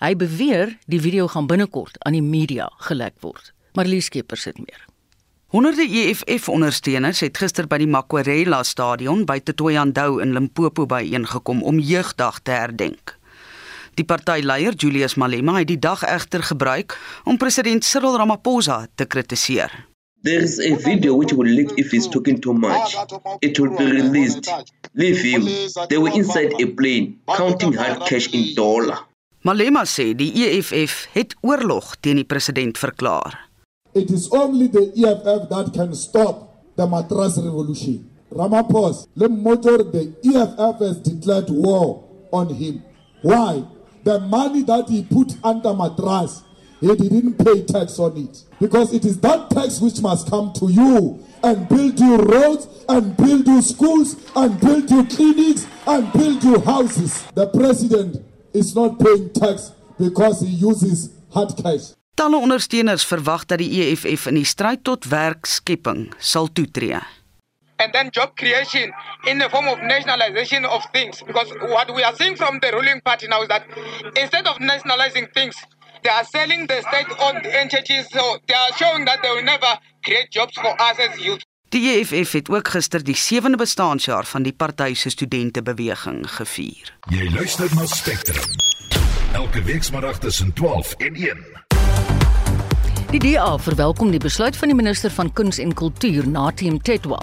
[0.00, 3.52] Hy beweer die video gaan binnekort aan die media gelek word.
[3.78, 4.86] Marlies Skeepers het meer.
[5.50, 12.38] Honderde EFF-ondersteuners het gister by die Makwarela Stadion by Tetoyandou in Limpopo byeengekom om Jeugdag
[12.46, 13.16] te herdenk.
[13.98, 16.94] Die partyleier Julius Malema het die dag egter gebruik
[17.24, 19.89] om president Cyril Ramaphosa te kritiseer.
[20.22, 22.94] There is a video which will leak if he's talking too much.
[23.40, 24.50] It will be released.
[24.94, 25.48] Leave him.
[25.88, 28.98] They were inside a plane counting hard cash in dollar.
[29.42, 33.48] Malema sê die EFF het oorlog teen die president verklaar.
[33.94, 38.10] It is only the EFF that can stop the matras revolution.
[38.30, 42.82] Ramaphosa, the motor, the EFF has declared war on him.
[43.22, 43.64] Why?
[44.04, 46.42] The money that he put under matras,
[46.80, 48.42] he didn't pay tax on it.
[48.58, 53.16] Because it is that tax which must come to you and build you roads and
[53.16, 57.24] build you schools and build you clinics and build you houses.
[57.34, 61.94] The president is not paying tax because he uses hard cash.
[62.14, 66.98] Talle ondersteuners verwag dat die EFF in die stryd tot werkskepping sal toetree.
[67.80, 68.92] And then job creation
[69.24, 73.00] in the form of nationalization of things because what we are seeing from the ruling
[73.00, 73.64] party now is that
[74.16, 75.56] instead of nationalizing things
[76.02, 79.78] they are selling the state owned entities so they are showing that they will never
[80.02, 81.44] create jobs for us as youth.
[81.70, 86.96] Die EFF het ook gister die 7de bestaanjaar van die party se studentebeweging gevier.
[87.08, 88.42] Jy luister na Spectrum.
[89.32, 91.68] Elke week saterdag tussen 12 en 1.
[93.10, 97.18] Die DA verwelkom die besluit van die minister van Kuns en Kultuur, Natim Tetwa,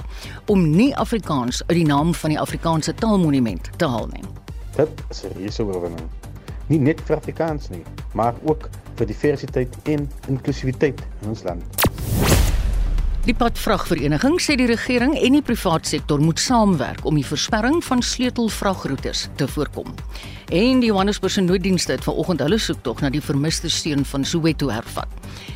[0.46, 4.24] om nie Afrikaans uit die naam van die Afrikaanse Taalmonument te haal nie.
[4.76, 6.10] Dit is 'n reuse oorwinning.
[6.68, 11.86] Nie net vir Afrikaans nie, maar ook vir diversiteit en inklusiwiteit in ons land.
[13.28, 18.00] Die padvragvereniging sê die regering en die privaat sektor moet saamwerk om die versperring van
[18.00, 19.92] sleutelvragroetes te voorkom.
[20.48, 25.12] En die Johannesburgse nooddienste het vanoggend hulle soektog na die vermiste seun van Soweto hervat.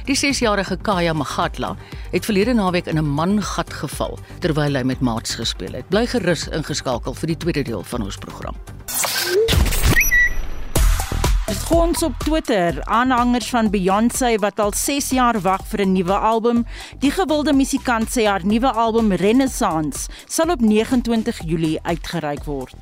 [0.09, 1.77] Die 6-jarige Kaya Magatla
[2.11, 5.87] het verlede naweek in 'n mangat geval terwyl hy met maats gespeel het.
[5.89, 8.55] Bly gerus ingeskakel vir die tweede deel van ons program.
[11.59, 16.65] Gons op Twitter, aanhangers van Beyoncé wat al 6 jaar wag vir 'n nuwe album.
[16.99, 22.75] Die gewilde musikant sê haar nuwe album Renaissance sal op 29 Julie uitgereik word.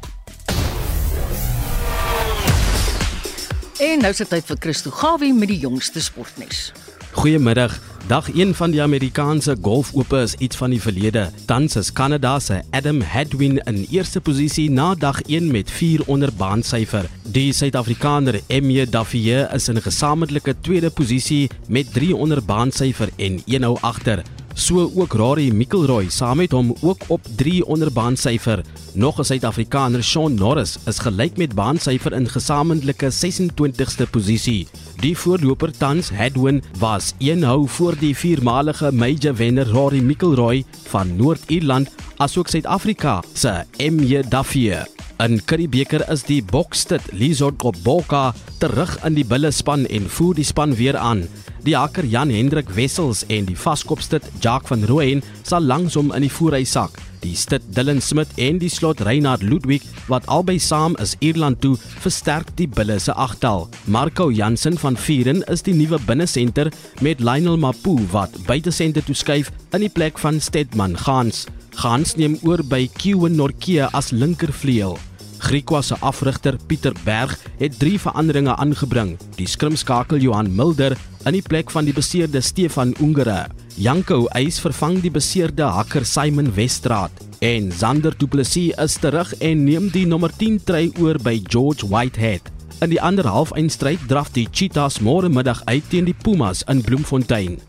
[3.79, 6.71] En nou is dit tyd vir Christo Gawie met die jongste sportnuus.
[7.11, 7.98] Goeiemiddag.
[8.09, 11.27] Dag 1 van die Amerikaanse Golfope is iets van die verlede.
[11.45, 16.33] Tans is Kanada se Adam Hadwin in eerste posisie na dag 1 met 4 onder
[16.33, 17.05] baansyfer.
[17.23, 23.63] Die Suid-Afrikaner Emje Daffie is in gesamentlike tweede posisie met 3 onder baansyfer en 1
[23.63, 24.25] hou agter.
[24.59, 28.59] So ook Rory McIlroy saam met hom ook op 3 onder baansyfer.
[28.93, 34.67] Nog 'n Suid-Afrikaner, Shaun Norris, is gelyk met baansyfer in gesamentlike 26ste posisie.
[34.99, 41.15] Die voorloper tans Hadwin was 1 hou voor die viermalige major wenner Rory McIlroy van
[41.15, 44.75] Noord-Ierland asook Suid-Afrika se MJ Duffy.
[45.19, 50.43] In Curriebeeker is die Boksted Lizard Gqoboka terug in die bulle span en voer die
[50.43, 51.27] span weer aan.
[51.65, 56.31] Die hakker Jan Hendrik Wessels en die vaskopstit Jacques van Rooyen sal langsom in die
[56.31, 56.95] voorry sak.
[57.19, 61.73] Die stit Dylan Smit en die slot Reinhard Ludwig wat albei saam is Ierland toe
[61.99, 63.67] versterk die bulle se agtal.
[63.91, 66.71] Marco Jansen van Vieren is die nuwe binnesenter
[67.03, 71.45] met Lionel Mapu wat buitesenter toe skuif in die plek van Stedman Gans.
[71.79, 74.97] Gans neem oor by Kiewen Norke as linkervleuel.
[75.39, 79.15] Griekwa se afrigter Pieter Berg het drie veranderinge aangebring.
[79.37, 83.47] Die skrimskakel Johan Mulder in die plek van die beseerde Stefan Ungere.
[83.79, 89.63] Janko eis vervang die beseerde hakker Simon Westraat en Zander Du Plessis is terug en
[89.63, 92.51] neem die nommer 10 try oor by George Whitehead.
[92.83, 97.59] In die ander halfeindstryd draf die Cheetahs môre middag uit teen die Pumas in Bloemfontein.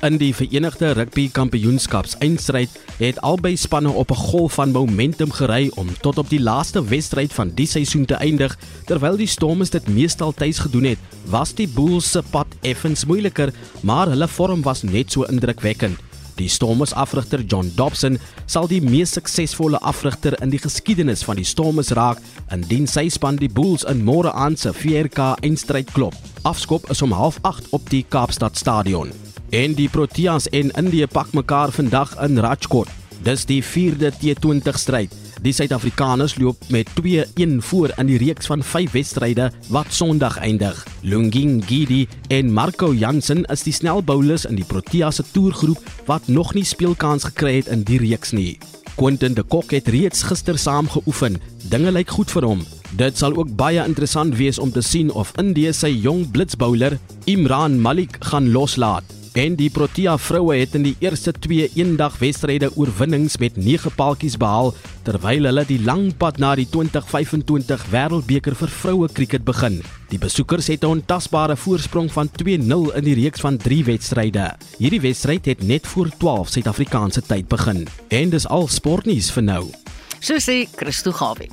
[0.00, 5.70] In die Verenigde Rugby Kampioenskaps eindstryd het albei spanne op 'n golf van momentum gery
[5.74, 8.58] om tot op die laaste wedstryd van die seisoen te eindig.
[8.86, 13.52] Terwyl die Stormers dit meestal tuis gedoen het, was die Bulls se pad effens moeiliker,
[13.80, 15.98] maar hulle vorm was net so indrukwekkend.
[16.34, 21.44] Die Stormers afrigter John Dobson sal die mees suksesvolle afrigter in die geskiedenis van die
[21.44, 22.18] Stormers raak
[22.50, 26.14] indien sy span die Bulls in môre aand se 4K eindstryd klop.
[26.42, 29.29] Afskop is om 08:30 op die Kaapstad Stadion.
[29.50, 32.88] En die Proteas en Indië pak mekaar vandag in Rajkot.
[33.26, 35.16] Dis die 4de T20 stryd.
[35.42, 40.86] Die Suid-Afrikaners loop met 2-1 voor in die reeks van 5 wedstryde wat Sondag eindig.
[41.02, 46.54] Lunging Gidi en Marco Jansen is die snelbouers in die Proteas se toergroep wat nog
[46.54, 48.58] nie speelkans gekry het in die reeks nie.
[48.94, 51.40] Quentin de Kock het reeds gister saam geoefen.
[51.70, 52.66] Dinge lyk goed vir hom.
[52.94, 57.80] Dit sal ook baie interessant wees om te sien of Indië sy jong blitsbouler Imran
[57.80, 59.19] Malik gaan loslaat.
[59.32, 64.34] En die Protea vroue het in die eerste 2 eendag wedstryde oorwinnings met 9 paaltjies
[64.40, 64.72] behaal
[65.06, 69.78] terwyl hulle die lang pad na die 2025 Wêreldbeker vir vroue kriket begin.
[70.10, 74.56] Die besoekers het 'n ontasbare voorsprong van 2-0 in die reeks van 3 wedstryde.
[74.78, 77.86] Hierdie wedstryd het net voor 12 Suid-Afrikaanse tyd begin.
[78.08, 79.70] En dis al sportnuus vir nou.
[80.18, 81.48] So sê Christo Gawie.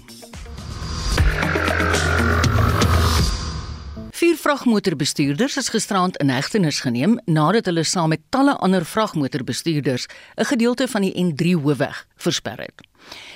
[4.18, 10.08] Vier vragmotorbestuurders is gisterand in hegtenis geneem nadat hulle saam met talle ander vragmotorbestuurders
[10.42, 12.82] 'n gedeelte van die N3 hoofweg versper het.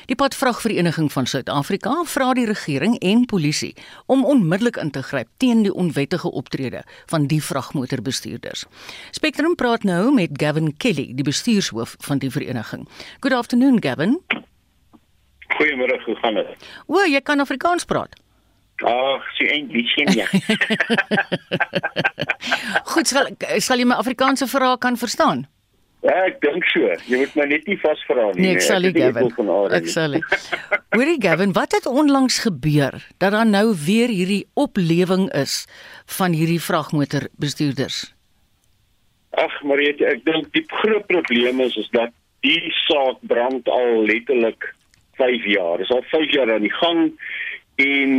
[0.05, 5.61] Die padvragvereniging van Suid-Afrika vra die regering en polisie om onmiddellik in te gryp teen
[5.61, 8.65] die onwettige optrede van die vragmotorbestuurders.
[9.11, 12.87] Spectrum praat nou met Gavin Kelly, die bestuurshoof van die vereniging.
[13.19, 14.21] Good afternoon Gavin.
[15.47, 16.47] Goeiemôre, hoe gaan dit?
[16.85, 18.20] O, jy kan Afrikaans praat.
[18.81, 20.27] Ag, sy eintlik sien ja.
[22.91, 23.29] Goed, sal
[23.61, 25.45] sal jy my Afrikaanse vrae kan verstaan?
[26.01, 26.87] Ja, ek dink so.
[27.05, 28.47] Jy moet my net nie vasvra nie.
[28.47, 29.29] Nee, ek sal nie Gavin.
[29.77, 30.23] Ek sal nie.
[30.95, 35.67] Hoorie Gavin, wat het onlangs gebeur dat daar nou weer hierdie oplewing is
[36.17, 38.01] van hierdie vragmotorbestuurders?
[39.37, 42.09] Ag, Mariet, ek dink die groot probleem is is dat
[42.41, 44.71] die saak brand al letterlik
[45.21, 45.77] 5 jaar.
[45.77, 47.11] Dit is al 5 jaar aan die gang
[47.81, 48.11] en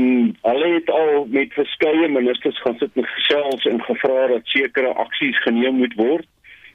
[0.42, 5.42] hulle het al met verskeie ministers gaan sit en gesels en gevra dat sekere aksies
[5.42, 6.28] geneem moet word.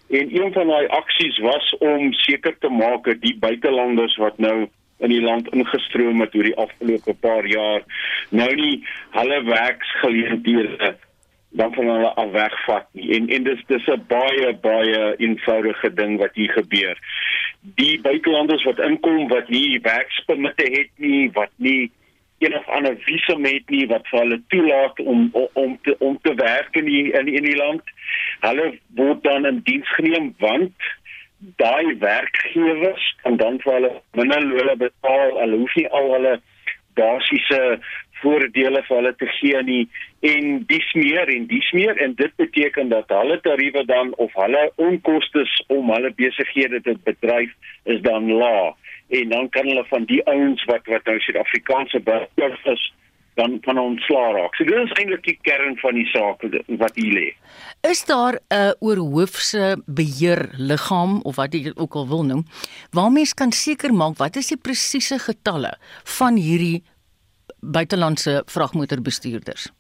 [0.10, 4.68] En een van daai aksies was om seker te maak dat die buitelanders wat nou
[4.98, 7.84] in die land ingestroom het oor die afgelope paar jaar
[8.30, 8.78] nou nie
[9.18, 10.96] hulle werksgeleenthede
[11.58, 13.12] dan van hulle af wegvat nie.
[13.18, 16.98] En en dis dis 'n baie baie eenvoudige ding wat hier gebeur.
[17.62, 21.92] Die buitelanders wat inkom wat nie werkspermitte het nie, wat nie
[22.46, 26.76] of ander visum het nie wat vir hulle toelaat om om te om te werk
[26.76, 27.82] in die, in in die land.
[28.46, 30.90] Hulle word dan in diens geneem want
[31.62, 35.40] daai werkgewers kan dan vir hulle minder lone betaal.
[35.40, 36.36] Hulle hoef nie al hulle
[36.98, 37.80] basiese
[38.22, 39.84] voordele vir hulle te gee nie
[40.26, 44.64] en dis meer en dis meer en dit beteken dat hulle tariewe dan of hulle
[44.76, 47.54] onkoste om hulle besighede te bedryf
[47.86, 48.74] is dan laag
[49.10, 52.94] en dan kan hulle van die ouens wat wat nou Suid-Afrikaanse burgers is
[53.38, 54.56] dan kan ons slaag raak.
[54.58, 56.42] So dit is eintlik die kern van die saak
[56.82, 57.28] wat hier lê.
[57.86, 62.46] Is daar 'n oorhoofse beheer liggaam of wat jy dit ook al wil noem,
[62.92, 65.78] waar mens kan seker maak wat is die presiese getalle
[66.18, 66.84] van hierdie
[67.62, 69.77] buitelandse vragmotorbestuurders?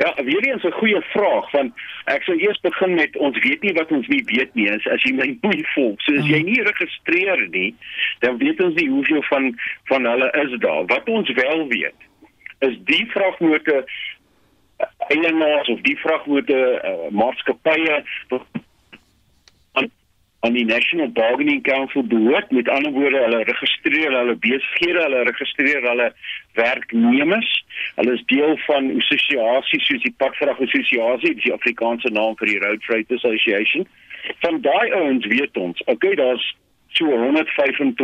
[0.00, 1.72] Ja, weer eens 'n goeie vraag want
[2.04, 5.02] ek sou eers begin met ons weet nie wat ons nie weet nie as, as
[5.02, 6.00] jy my mooi volk.
[6.00, 7.74] So as jy nie registreer nie,
[8.18, 10.86] dan weet ons nie hoeveel van van hulle is daar.
[10.86, 12.08] Wat ons wel weet
[12.58, 13.84] is die vragmotor
[15.08, 18.02] eienaars of die vragmotor uh, maatskappye
[20.40, 22.50] aan die National Bargaining Council behoort.
[22.50, 26.12] Met ander woorde hulle registreer hulle besighede hulle registreer hulle
[26.54, 27.64] werknemers.
[27.94, 32.88] Hulle is deel van assosiasies soos die padvrag assosiasie die Afrikaanse naam vir die Road
[32.88, 33.86] Freight Association.
[34.40, 36.48] Van daai ouens weet ons okay daar's
[36.92, 37.96] so 125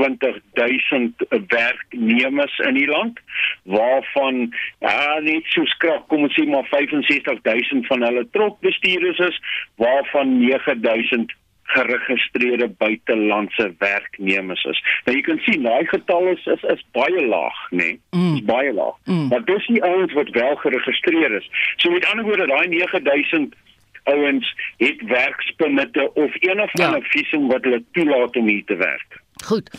[0.54, 1.12] 000
[1.48, 3.18] werknemers in die land
[3.62, 9.40] waarvan ja net so skrap kom ons sê maar 65 000 van hulle trokbestuurders is
[9.82, 11.26] waarvan 9 000
[11.66, 14.82] geregistreerde buitelandse werknemers is.
[15.04, 17.76] Nou jy kan sien daai getal is is, is baie laag, né?
[17.76, 18.00] Nee?
[18.10, 18.34] Mm.
[18.34, 18.96] Is baie laag.
[19.04, 19.28] Mm.
[19.28, 21.48] Maar dis die ouens wat wel geregistreer is.
[21.76, 23.54] So met ander woorde daai 9000
[24.06, 27.08] ouens het werkspermitte of een of ander ja.
[27.08, 29.22] visum wat hulle toelaat om hier te werk.
[29.44, 29.70] Goed.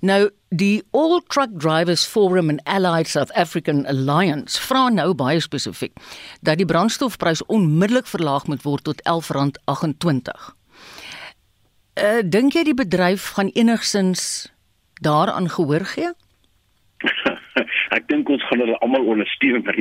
[0.00, 5.92] Nou die All Truck Drivers Forum and Allied South African Alliance vra nou baie spesifiek
[6.40, 10.57] dat die brandstofprys onmiddellik verlaag moet word tot R11.28.
[11.98, 14.52] Uh, dink jy die bedryf gaan enigsins
[15.02, 16.12] daaraan gehoor gee?
[17.96, 19.78] ek dink ons gaan hulle almal ondersteun vir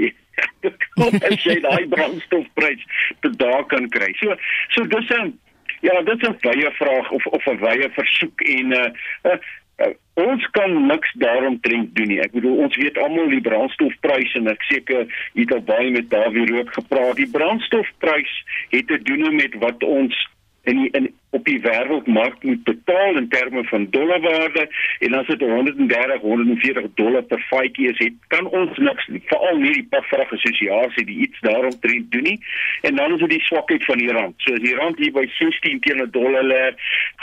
[1.29, 2.81] as jy daai brandstofprys
[3.21, 4.09] te daar kan kry.
[4.21, 4.33] So
[4.73, 5.37] so dis 'n
[5.85, 8.89] ja, dit is 'n baie vraag of of 'n baie versoek en uh,
[9.29, 9.37] uh,
[9.85, 12.21] uh ons kan niks daarom drink doen nie.
[12.21, 16.09] Ek bedoel ons weet almal die brandstofpryse en ek seker jy het al baie met
[16.09, 17.15] Dawie Rood gepraat.
[17.15, 18.33] Die brandstofprys
[18.73, 20.17] het te doen met wat ons
[20.67, 24.67] in die, in op die wêreldmark moet betaal in terme van dollarwaarde
[25.05, 29.73] en as dit 130 140 dollar per faitjie is, het, kan ons niks veral nie
[29.79, 32.37] die pafvrag assosiasie die iets daarop doen nie
[32.87, 34.35] en dan is dit die swakheid van die rand.
[34.43, 36.63] So as die rand hier by 16 teen 'n dollar lê,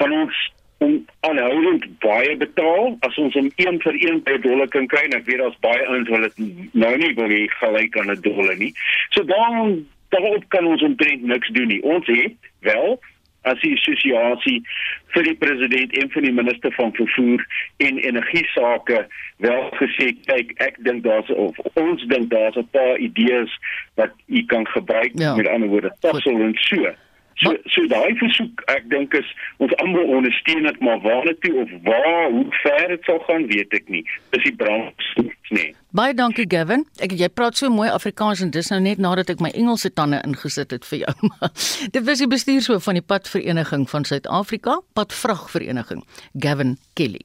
[0.00, 0.36] kan ons
[0.84, 5.16] om aanhoudend baie betaal as ons om 1 vir 1 by dollar kan kry en
[5.18, 8.56] ek weet daar's baie ouens wat dit nou nie wil hê gelyk aan 'n dollar
[8.56, 8.72] nie.
[9.10, 11.82] So dan daarop kan ons omtrent niks doen nie.
[11.82, 13.00] Ons het wel
[13.50, 14.58] as die assosiasie
[15.14, 17.46] vir die president en vir die minister van vervoer
[17.86, 19.04] en energie sake
[19.44, 23.50] wel gesê kyk ek dink daar's of ons dink daar's 'n paar idees
[24.00, 25.34] wat u kan gebruik ja.
[25.36, 26.94] met ander woorde tassel en so
[27.42, 31.54] So so daai versoek ek dink is ons almal ondersteun dit maar waar dit toe
[31.64, 34.04] of waar hoe ver dit sal gaan weet ek nie.
[34.30, 35.08] Dis die brand
[35.50, 35.74] nee.
[35.94, 36.82] Baie dankie Gavin.
[36.98, 40.18] Ek jy praat so mooi Afrikaans en dis nou net nadat ek my Engelse tande
[40.26, 41.28] ingesit het vir jou.
[41.94, 46.02] dit was die bestuurshoof van die Padvereniging van Suid-Afrika, Padvragvereniging,
[46.34, 47.22] Gavin Kelly.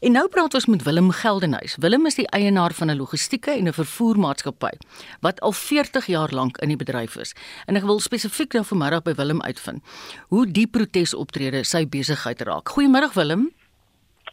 [0.00, 1.76] En nou praat ons met Willem Geldenhuys.
[1.84, 4.72] Willem is die eienaar van 'n logistieke en 'n vervoermaatskappy
[5.20, 7.36] wat al 40 jaar lank in die bedryf is.
[7.66, 9.84] En ek wil spesifiek nou vanmiddag by Willem uitvind
[10.32, 12.72] hoe die protesoptrede sy besigheid raak.
[12.72, 13.52] Goeiemôre Willem.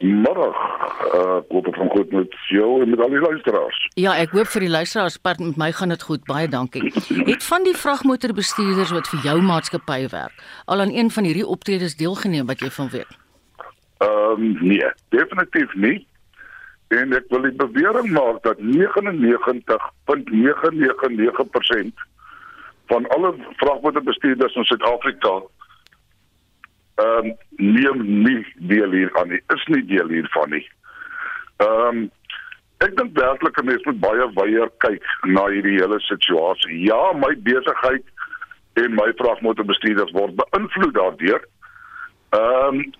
[0.03, 0.57] Middag.
[1.15, 3.89] Uh, dit gaan goed met jou en met al die luisteraars.
[3.93, 6.23] Ja, ek hoop vir die luisteraars part met my gaan dit goed.
[6.27, 6.91] Baie dankie.
[7.31, 10.35] Het van die vragmotorbestuurders wat vir jou maatskappy werk,
[10.65, 13.11] al aan een van hierdie optredes deelgeneem wat jy van weet?
[14.03, 16.07] Ehm um, nee, definitief nie.
[16.87, 18.67] En ek wil die bewering maak dat 99.999%
[22.91, 25.41] van alle vragmotorbestuurders in Suid-Afrika
[26.95, 29.41] ehm um, neem nie deel hier aan nie.
[29.55, 30.65] Is nie deel hiervan nie.
[31.57, 32.11] Ehm um,
[32.85, 36.83] ek dink werklik 'n mens moet baie wyeer kyk na hierdie hele situasie.
[36.85, 38.05] Ja, my besigheid
[38.73, 41.47] en my vragmotorbestuurders word beïnvloed daardeur.
[42.29, 42.93] Ehm um,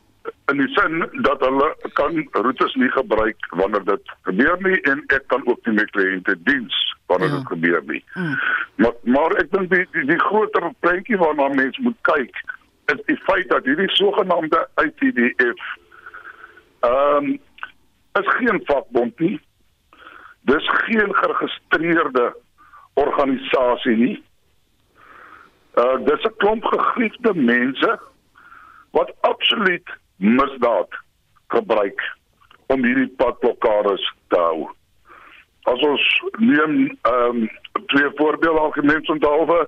[0.45, 0.83] en dit sê
[1.25, 1.67] dat hulle
[1.99, 6.35] kan roetes nie gebruik wanneer dit gebeur nie en ek kan ook nie met kliënte
[6.47, 6.77] diens
[7.11, 7.35] wanneer ja.
[7.35, 8.03] dit gebeur nie.
[8.13, 8.35] Mm.
[8.75, 12.43] Maar maar ek dink die die, die groter prentjie waarna mense moet kyk
[12.85, 15.63] is die feit dat hierdie sogenaamde ITDF
[16.79, 17.39] ehm um,
[18.19, 19.39] is geen vakbond nie.
[20.41, 22.35] Dis geen geregistreerde
[22.93, 24.23] organisasie nie.
[25.73, 27.99] Uh dis 'n klomp gegriefde mense
[28.91, 30.89] wat absoluut misdaad
[31.47, 32.01] gebruik
[32.67, 34.69] om hierdie padblokkades te hou.
[35.63, 36.05] as ons
[36.39, 36.73] neem
[37.07, 37.49] ehm um,
[37.91, 39.59] twee voorbeelde algemeen onthaalwe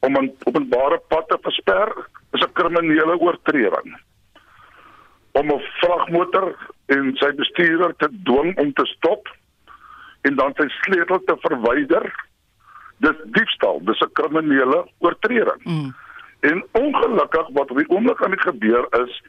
[0.00, 1.92] om 'n openbare pad te versper
[2.30, 4.00] is 'n kriminele oortreding.
[5.32, 6.56] Om 'n vragmotor
[6.86, 9.28] en sy bestuurder te dwing om te stop
[10.20, 12.14] en dan sy sleutel te verwyder,
[12.98, 15.62] dis diefstal, dis 'n kriminele oortreding.
[15.64, 15.94] Mm.
[16.40, 19.22] En ongelukkig wat op die oomblik aan die gebeur is,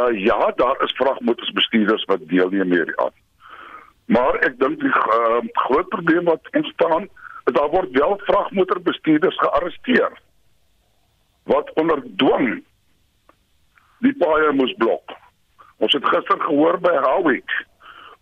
[0.00, 3.12] uh ja, daar is vragmotorsbestuurders wat deelneem hieraan.
[4.04, 7.08] Maar ek dink die uh, groot probleem wat ontstaan
[7.44, 10.12] is daar word wel vragmotorbestuurders gearresteer
[11.50, 12.62] wat onder dwang
[13.98, 15.14] die paaie moes blok.
[15.82, 17.50] Ons het gister gehoor by Howick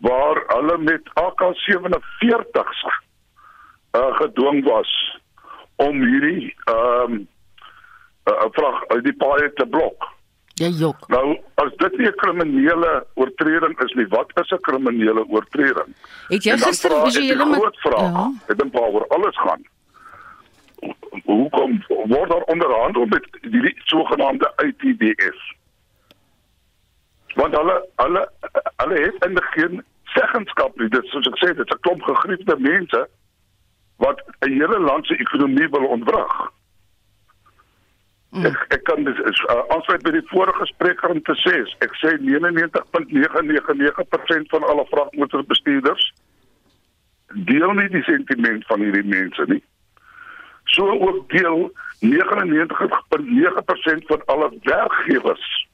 [0.00, 2.84] waar hulle met AK47s
[3.92, 4.92] uh, gedwing was
[5.76, 7.28] om hierdie ehm um,
[8.30, 10.08] uh, vrag uit die paaie te blok.
[10.60, 11.06] Jy jok.
[11.08, 15.94] Nou, as dit nie 'n kriminele oortreding is nie, wat is 'n kriminele oortreding?
[16.28, 18.30] Het jy gister visuele met Ja.
[18.48, 19.64] Ek dink waaroor alles gaan.
[21.24, 25.54] Hoe kom word daar onderhandel met die sogenaamde ITDS?
[27.34, 28.28] Want hulle hulle
[28.76, 30.88] hulle het in die geen seggenskap nie.
[30.88, 33.08] Dit soos ek sê, dit is 'n klomp gegriefde mense
[33.96, 36.50] wat 'n hele land se ekonomie wil ontwrig.
[38.30, 38.46] Mm.
[38.46, 42.10] Ek ek kan dis uh, aansluit by die vorige spreker om te sê ek sê
[42.22, 46.12] 99.999% van alle vragmotorbestuurders
[47.50, 49.62] deel nie die sentiment van hierdie mense nie.
[50.70, 52.06] So ook deel 99.9%
[54.06, 55.68] van alle werkgewers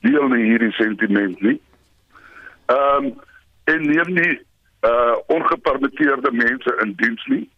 [0.00, 1.60] deel nie hierdie sentiment nie.
[2.66, 3.20] Ehm um,
[3.64, 4.40] en neem nie
[4.88, 7.50] uh ongepermitteerde mense in diens nie.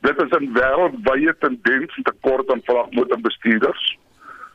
[0.00, 3.98] Dit is 'n wêreldwye tendens te kort aan vragmotorbestuurders.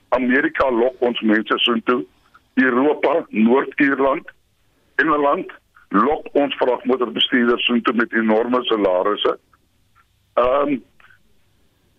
[0.10, 2.06] Amerika lok ons mense soontoe.
[2.54, 4.32] Europa, Noord-Ierland,
[4.96, 5.52] Engeland
[5.90, 9.40] lok ons vragmotorbestuurders soontoe met enorme salarisse.
[10.34, 10.84] Ehm um,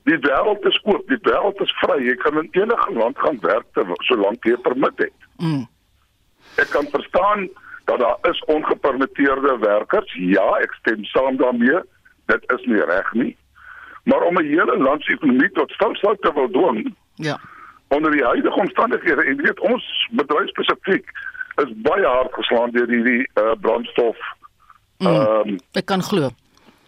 [0.09, 1.99] die wêreld is oop, die wêreld is vry.
[2.05, 3.67] Jy kan in enige land gaan werk
[4.09, 5.19] solank jy 'n permit het.
[5.37, 5.69] Mm.
[6.57, 7.49] Ek kan verstaan
[7.85, 10.15] dat daar is ongepermitteerde werkers.
[10.15, 11.81] Ja, ek stem saam daarmee
[12.27, 13.37] dit is nie reg nie.
[14.05, 16.95] Maar om 'n hele land se ekonomie tot stilstand te wil dwing.
[17.15, 17.41] Ja.
[17.89, 21.11] Onder die huidige omstandighede en weet ons bedryf spesifiek
[21.57, 24.17] is baie hard geslaan deur hierdie uh, brandstof.
[24.99, 26.29] Mm, ehm mm, um, ek kan glo.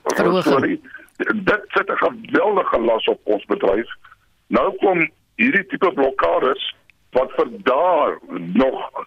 [0.05, 0.81] Verhooging.
[1.17, 3.91] Dit sit 'n geweldige las op ons bedryf.
[4.47, 6.75] Nou kom hierdie tipe blokkades
[7.11, 9.07] wat vir daar nog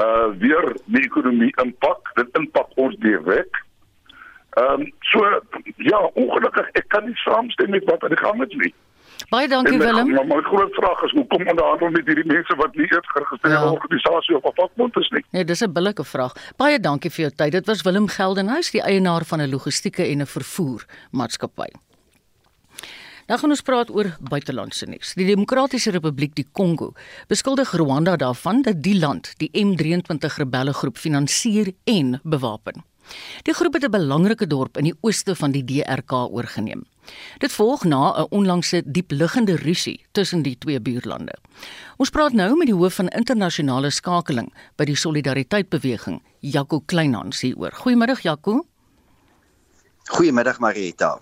[0.00, 2.10] uh weer die ekonomie impak.
[2.14, 3.64] Dit impak ons direk.
[4.50, 5.40] Ehm um, so
[5.76, 8.74] ja, ongelukkig ek kan nie saamstem met wat aan die gang is nie.
[9.32, 10.10] Baie dankie my, Willem.
[10.12, 13.64] Maar my groot vraag is hoe kom onderhandel met hierdie mense wat nie eers geregistreerde
[13.64, 13.70] ja.
[13.70, 15.22] organisasie of vakbond is nie?
[15.30, 16.34] Nee, dis 'n billike vraag.
[16.56, 17.52] Baie dankie vir jou tyd.
[17.52, 21.70] Dit was Willem Geldenhuys, die eienaar van 'n logistieke en 'n vervoer maatskappy.
[23.26, 25.14] Nou gaan ons praat oor buitelandse nuus.
[25.14, 26.92] Die Demokratiese Republiek die Kongo
[27.28, 32.91] beskuldig Rwanda daarvan dat die land die M23 rebelle groep finansier en bewapen.
[33.42, 36.84] Die groep het 'n belangrike dorp in die ooste van die DRK oorgeneem.
[37.38, 41.34] Dit volg na 'n onlangse diepliggende rusie tussen die twee buurlande.
[41.96, 47.40] Ons praat nou met die hoof van internasionale skakeling by die Solidariteit Beweging, Jaco Kleinhans
[47.40, 47.72] hieroor.
[47.72, 48.66] Goeiemiddag Jaco.
[50.04, 51.18] Goeiemiddag Marieta.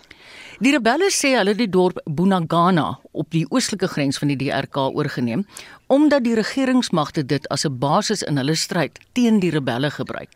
[0.60, 4.90] Die rebelle sê hulle het die dorp Bunagana op die oostelike grens van die DRK
[4.92, 5.46] oorgeneem
[5.88, 10.28] omdat die regeringsmagte dit as 'n basis in hulle stryd teen die rebelle gebruik.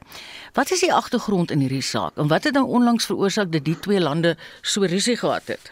[0.55, 3.79] Wat is die agtergrond in hierdie saak en wat het nou onlangs veroorsaak dat die
[3.79, 5.71] twee lande so rusie gehad het?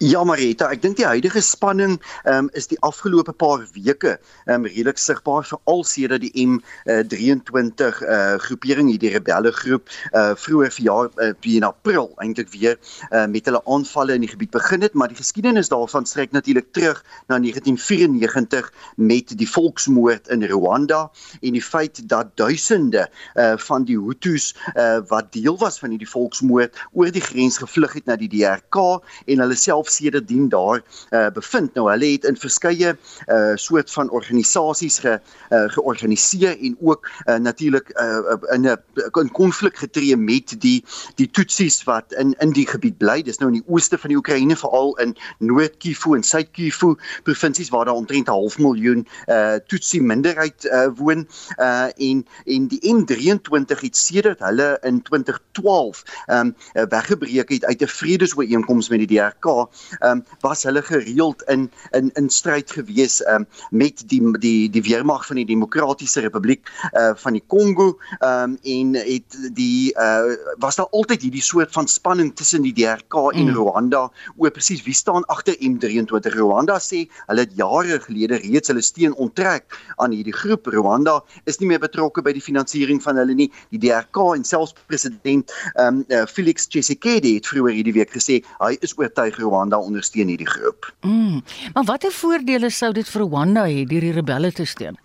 [0.00, 4.14] Ja Marita, ek dink die huidige spanning um, is die afgelope paar weke
[4.48, 10.72] um, redelik sigbaar veral sedert die M23 uh, uh, groepering hierdie rebelle groep uh, vroeër
[10.72, 12.78] verjaar uh, in April eintlik weer
[13.10, 16.72] uh, met hulle aanvalle in die gebied begin het, maar die geskiedenis daarvan strek natuurlik
[16.72, 21.02] terug na 1994 met die volksmoord in Rwanda
[21.42, 26.08] en die feit dat duisende uh, van die Hutus uh, wat deel was van hierdie
[26.08, 28.80] volksmoord oor die grens gevlug het na die DRK
[29.28, 31.74] en hulle self sedertdien daar uh, bevind.
[31.74, 32.96] Nou hulle het in verskeie
[33.28, 35.18] uh, soort van organisasies ge,
[35.50, 38.76] uh, georganiseer en ook uh, natuurlik uh, in 'n
[39.20, 40.84] in konflik getree met die
[41.14, 43.22] die Tutsis wat in in die gebied bly.
[43.22, 47.84] Dis nou in die ooste van die Oekraïne veral in Noord-Kivu en Suid-Kivu provinsies waar
[47.84, 51.28] daar omtrent 'n half miljoen uh, Tutsi minderheid uh, woon
[51.58, 57.86] uh, en en die M23 het sedert hulle in 2012 um, weggebreek het uit 'n
[57.86, 59.66] vredesooreenkoms met die DRK ehm
[60.00, 64.82] um, was hulle gereeld in in in stryd gewees ehm um, met die die die
[64.82, 70.34] weermag van die Demokratiese Republiek uh van die Kongo ehm um, en het die uh
[70.58, 73.54] was daar altyd hierdie soort van spanning tussen die DRK en mm.
[73.56, 74.10] Rwanda?
[74.36, 79.14] Oor presies wie staan agter M23 Rwanda sê hulle het jare gelede reeds hulle steen
[79.14, 80.66] onttrek aan hierdie groep.
[80.66, 83.50] Rwanda is nie meer betrokke by die finansiering van hulle nie.
[83.70, 88.40] Die DRK en selfs president ehm um, uh, Felix Tshisekedi het vroeër hierdie week gesê
[88.58, 90.92] hy is oortuig Rwanda ondersteun hierdie groep.
[91.00, 91.42] Mm,
[91.74, 94.98] maar watter voordele sou dit vir Rwanda hê deur die rebelle te steun?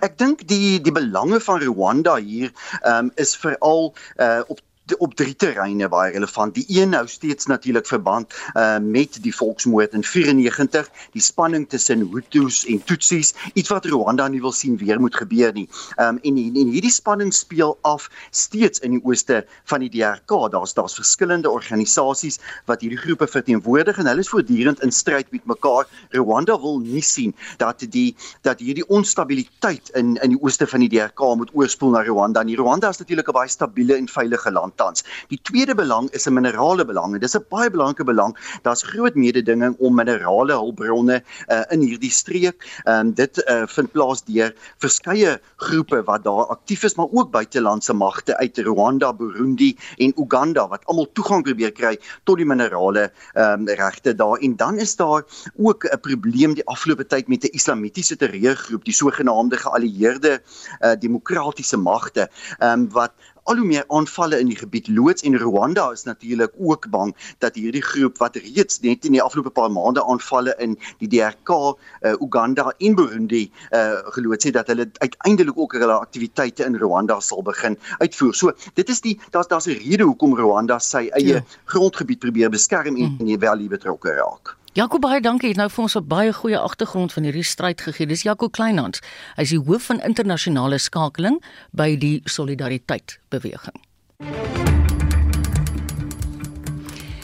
[0.00, 2.52] Ek dink die die belange van Rwanda hier
[2.86, 4.60] um, is veral uh, op
[4.98, 6.54] op drie terreine baie relevant.
[6.54, 12.06] Die een hou steeds natuurlik verband uh, met die volksmoord in 94, die spanning tussen
[12.12, 15.66] Hutus en Tutsis, iets wat Rwanda nie wil sien weer moet gebeur nie.
[15.98, 20.36] Um, en, en en hierdie spanning speel af steeds in die ooste van die DRK.
[20.52, 22.38] Daar's daar's verskillende organisasies
[22.70, 25.86] wat hierdie groepe verteenwoordig en hulle is voortdurend in stryd met mekaar.
[26.14, 28.14] Rwanda wil nie sien dat die
[28.46, 32.42] dat hierdie onstabiliteit in in die ooste van die DRK moet oorspoel na Rwanda.
[32.42, 32.56] Nie.
[32.56, 35.04] Rwanda is natuurlik 'n baie stabiele en veilige land tans.
[35.28, 38.36] Die tweede belang is 'n minerale belang en dis 'n baie belangrike belang.
[38.62, 42.64] Daar's groot mededinging om minerale hulpbronne uh, in hierdie streek.
[42.84, 47.92] Um, dit uh, vind plaas deur verskeie groepe wat daar aktief is, maar ook buitelandse
[47.92, 53.68] magte uit Rwanda, Burundi en Uganda wat almal toegang probeer kry tot die minerale um,
[53.68, 54.38] regte daar.
[54.38, 55.24] En dan is daar
[55.56, 60.40] ook 'n probleem die afgelope tyd met 'n islamitiese terreurgroep, die sogenaamde geallieerde
[60.80, 63.12] uh, demokratiese magte, um, wat
[63.46, 67.54] al hoe meer aanvalle in die gebied loods en Rwanda is natuurlik ook bang dat
[67.54, 72.14] hierdie groep wat reeds net in die afgelope paar maande aanvalle in die DRK, uh,
[72.26, 77.42] Uganda en Burundi uh, geloods het dat hulle uiteindelik ook hulle aktiwiteite in Rwanda sal
[77.46, 78.34] begin uitvoer.
[78.34, 81.44] So dit is die daar's daar's 'n rede hoekom Rwanda sy eie ja.
[81.64, 83.28] grondgebied probeer beskerm en, mm.
[83.28, 84.56] en wel hier betrokke raak.
[84.76, 85.48] Jaco baie dankie.
[85.48, 88.06] Het nou vir ons 'n baie goeie agtergrond van hierdie stryd gegee.
[88.06, 89.00] Dis Jaco Kleinhans.
[89.36, 93.74] Hy is die hoof van internasionale skakeling by die Solidariteit beweging.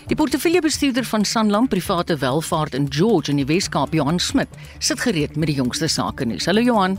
[0.07, 4.49] Die portefeuljebestuurder van Sanlam Private Welvaart in George in die Weskaap, Johan Smit,
[4.79, 6.47] sit gereed met die jongste sake nuus.
[6.47, 6.99] Hallo Johan.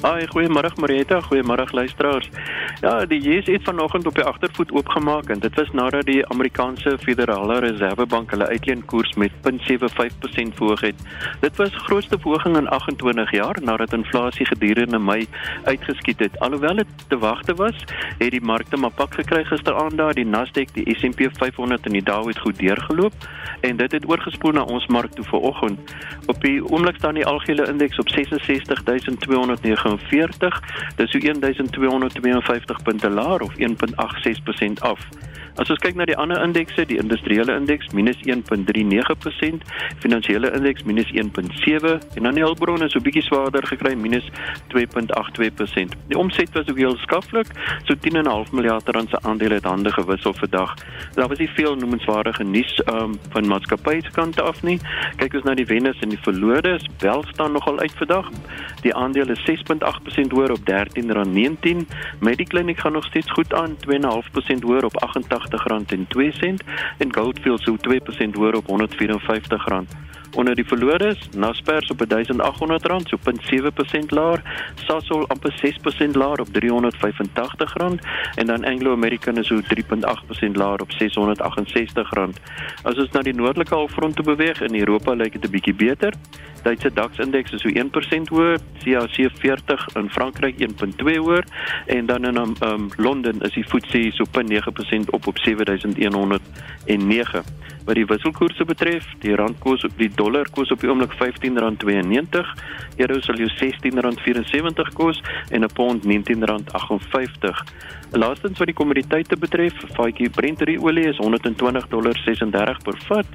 [0.00, 2.28] Haai, goeiemôre Marita, goeiemôre luisteraars.
[2.80, 6.98] Ja, die JS het vanoggend op die agtervoet oopgemaak en dit was nadat die Amerikaanse
[6.98, 10.94] Federale Reservebank hulle uitleenkoers met 0.75% verhoog het.
[11.40, 15.26] Dit was grootste verhoging in 28 jaar nadat inflasie gedurende Mei
[15.64, 16.38] uitgeskiet het.
[16.38, 17.84] Alhoewel dit te wagte was,
[18.18, 22.02] het die markte maar pak gekry gisteraand daar, die Nasdaq, die S&P 500 en die
[22.02, 23.12] Dow het goed deurgeloop
[23.60, 25.94] en dit het oorgespoel na ons mark toe vanoggend.
[26.26, 28.08] Op die oomblik staan die algehele indeks op
[29.76, 30.60] 66249.
[30.96, 34.98] Dis so 1252 punte laer of 1.86% af.
[35.58, 39.64] As ons kyk na die ander indekse, die industriële indeks minus 1.39%,
[40.02, 44.28] finansiële indeks minus 1.7 en dan die hulpbronne so bietjie swaarder gekry minus
[44.74, 45.96] 2.82%.
[46.12, 47.50] Die omset was ook heel skaflik,
[47.88, 50.76] so 10.5 miljard rand se aandele het hande gewissel vandag.
[51.18, 54.78] Daar was nie veel noemenswaardige nuus um, van maatskappye se kant af nie.
[55.16, 58.30] Kyk ons na die wenners en die verloorders, wel staan nogal uit vandag.
[58.86, 61.84] Die aandele 6.8% hoër op R13.19.
[62.20, 66.54] Mediclinic gaan nog steeds goed aan, 2.5% hoër op 88 R80.02
[66.98, 70.09] en Goldfields so 2% hoër op R154.
[70.34, 74.42] Onder die verloorders, Naspers op R1800, so 0.7% laer,
[74.74, 77.98] Sasol amper 6% laer op R385
[78.34, 82.38] en dan Anglo American is so 3.8% laer op R668.
[82.82, 86.14] As ons na die noordelike halfrond toe beweeg in Europa lyk dit 'n bietjie beter.
[86.62, 91.44] Duitse DAX indeks is so 1% hoër, CAC 40 in Frankryk 1.2 hoër
[91.86, 97.42] en dan in um, um, Londen is die FTSE so 0.9% op op 7109
[97.84, 102.52] wat die wisselkoerse betref, die randkoers op die dollar koers op die oomblik R15.92,
[102.96, 107.64] euro sal jou R16.74 kos en 'n pond R19.58.
[108.10, 113.26] Laastens wat die kommoditeite betref, vatjie Brent olie is $120.36 per vat,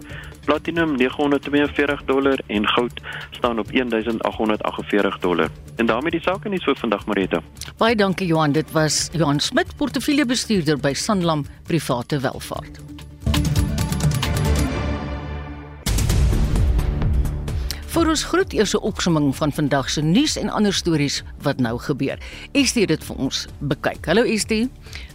[0.45, 5.49] platinum $942 en goud staan op $1848.
[5.75, 7.41] En daarmee die sake nuus vir vandag Marita.
[7.77, 12.94] Baie dankie Johan, dit was Johan Smit, portefeuljebestuurder by Sanlam Private Welvaart.
[17.95, 21.79] Vir ons groet eers 'n opsomming van vandag se nuus en ander stories wat nou
[21.79, 22.19] gebeur.
[22.51, 24.05] Estie dit vir ons bekyk.
[24.05, 24.69] Hallo Estie.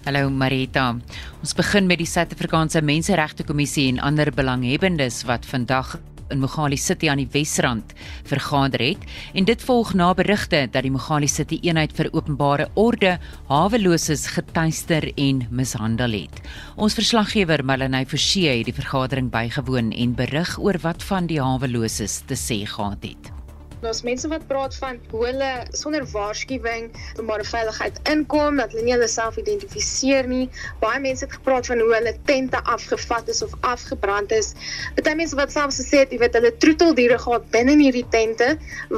[0.04, 0.96] Hallo Marita.
[1.40, 5.98] Ons begin met die Suid-Afrikaanse Menseregte Kommissie en ander belanghebbendes wat vandag
[6.30, 7.94] in Mogale City aan die Wesrand
[8.28, 9.04] vergader het
[9.34, 13.16] en dit volg na berigte dat die Mogale City eenheid vir openbare orde
[13.48, 16.40] haweloses getuister en mishandel het.
[16.76, 22.22] Ons verslaggewer Melanie Forsie het die vergadering bygewoon en berig oor wat van die haweloses
[22.26, 23.39] te sê gehad het.
[23.80, 28.92] Daar's mense wat praat van hoe hulle sonder waarskuwing openbare veiligheid inkom, dat hulle nie
[28.92, 30.50] hulle self identifiseer nie.
[30.82, 34.52] Baie mense het gepraat van hoe hulle tente afgevat is of afgebrand is.
[34.98, 38.50] Party mense wat selfs gesê het, jy weet, hulle troeteldiere gehad binne in hierdie tente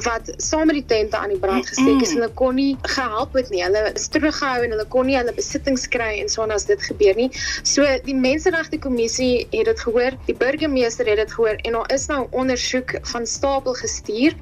[0.08, 3.38] wat saam met die tente aan die brand gesteek is en hulle kon nie gehelp
[3.38, 3.62] het nie.
[3.62, 7.14] Hulle is teruggehou en hulle kon nie hulle besittings kry en so as dit gebeur
[7.14, 7.30] nie.
[7.62, 12.08] So die Menseregte Kommissie het dit gehoor, die burgemeester het dit gehoor en daar is
[12.10, 14.34] nou ondersoek van stapel gestuur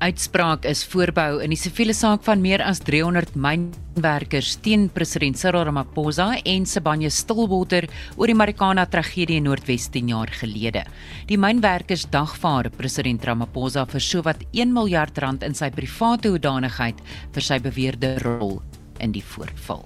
[0.00, 5.66] uitspraak is voorbehou in die siviele saak van meer as 300 mynwerkers teen president Cyril
[5.68, 7.84] Ramaphosa en Sibanye Stillwater
[8.16, 10.86] oor die Marikana tragedie in Noordwes 10 jaar gelede.
[11.28, 17.04] Die mynwerkers dagvaar president Ramaphosa vir sowat 1 miljard rand in sy private hoedanigheid
[17.36, 18.62] vir sy beweerde rol
[19.04, 19.84] in die voorval.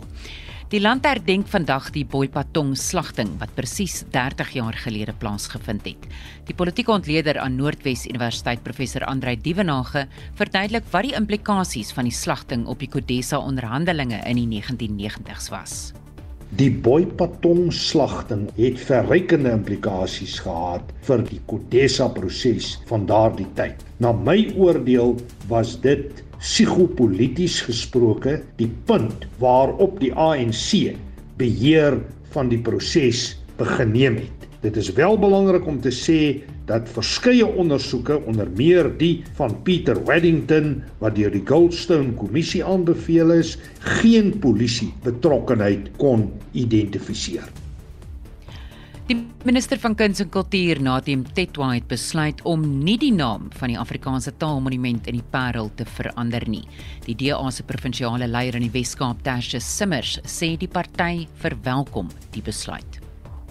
[0.72, 6.06] Die land herdenk vandag die Boipatong slagting wat presies 30 jaar gelede plaasgevind het.
[6.48, 10.06] Die politieke ontleder aan Noordwes Universiteit professor Andrei Dievenage
[10.40, 15.76] verduidelik wat die implikasies van die slagting op die Kodesa onderhandelinge in die 1990s was.
[16.56, 23.84] Die Boipatong slagting het verrykende implikasies gehad vir die Kodesa proses van daardie tyd.
[24.00, 25.18] Na my oordeel
[25.50, 30.94] was dit psigopolities gesproke die punt waarop die ANC
[31.38, 31.98] beheer
[32.34, 34.48] van die proses begeneem het.
[34.64, 36.20] Dit is wel belangrik om te sê
[36.68, 43.34] dat verskeie ondersoeke onder meer die van Peter Weddington wat deur die Goldstone kommissie aanbeveel
[43.36, 43.58] is,
[44.00, 47.63] geen polisie betrokkenheid kon identifiseer.
[49.04, 53.68] Die minister van Kuns en Kultuur, Nadim Tetwa, het besluit om nie die naam van
[53.68, 56.62] die Afrikaanse Taalmonument in die Parel te verander nie.
[57.04, 62.40] Die DA se provinsiale leier in die Wes-Kaap, Tertius Simmers, sê die party verwelkom die
[62.46, 62.96] besluit.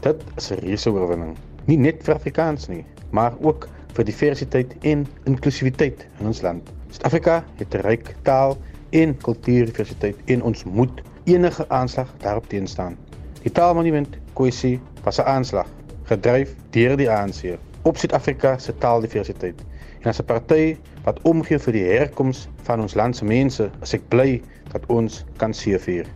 [0.02, 1.38] Dit is 'n reuse oorwinning,
[1.68, 6.64] nie net vir Afrikaans nie, maar ook vir diversiteit en inklusiwiteit in ons land.
[6.90, 8.58] Suid-Afrika het 'n ryk taal
[8.90, 12.98] en kultuurdiversiteit en ons moet enige aanslag daarop teenstaan.
[13.44, 15.68] Die Taalmonument kwessie was 'n aanslag
[16.10, 19.62] gedryf deur die ANC op Suid-Afrika se taaldiversiteit.
[20.02, 23.94] En as 'n party wat omgee vir die herkoms van ons land se mense, is
[23.94, 24.42] ek bly
[24.72, 26.08] dat ons kan seëvier.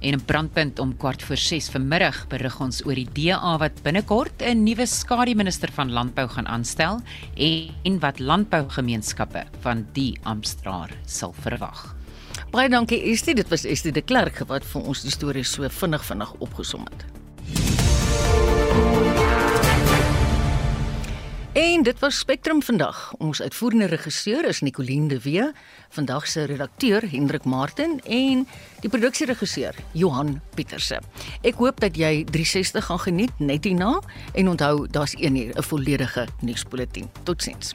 [0.00, 4.42] En 'n brandpunt om kwart voor 6 vanmiddag berig ons oor die DA wat binnekort
[4.42, 7.00] 'n nuwe skademinister van landbou gaan aanstel
[7.82, 11.97] en wat landbougemeenskappe van die amptstraar sal verwag.
[12.48, 16.04] Baie dankie Estie, dit was Estie de Klerk wat vir ons die storie so vinnig
[16.08, 17.02] vinnig opgesom het.
[21.58, 23.12] En dit was Spectrum vandag.
[23.20, 25.44] Ons uitvoerende regisseur is Nicoline de Wee,
[25.92, 28.46] vandag se redakteur Hendrik Martin en
[28.80, 31.02] die produksieregisseur Johan Pieterse.
[31.42, 33.98] Ek hoop dat jy 360 gaan geniet net hierna
[34.32, 37.10] en onthou daar's 1 uur 'n volledige nuusbulletin.
[37.28, 37.74] Totsiens.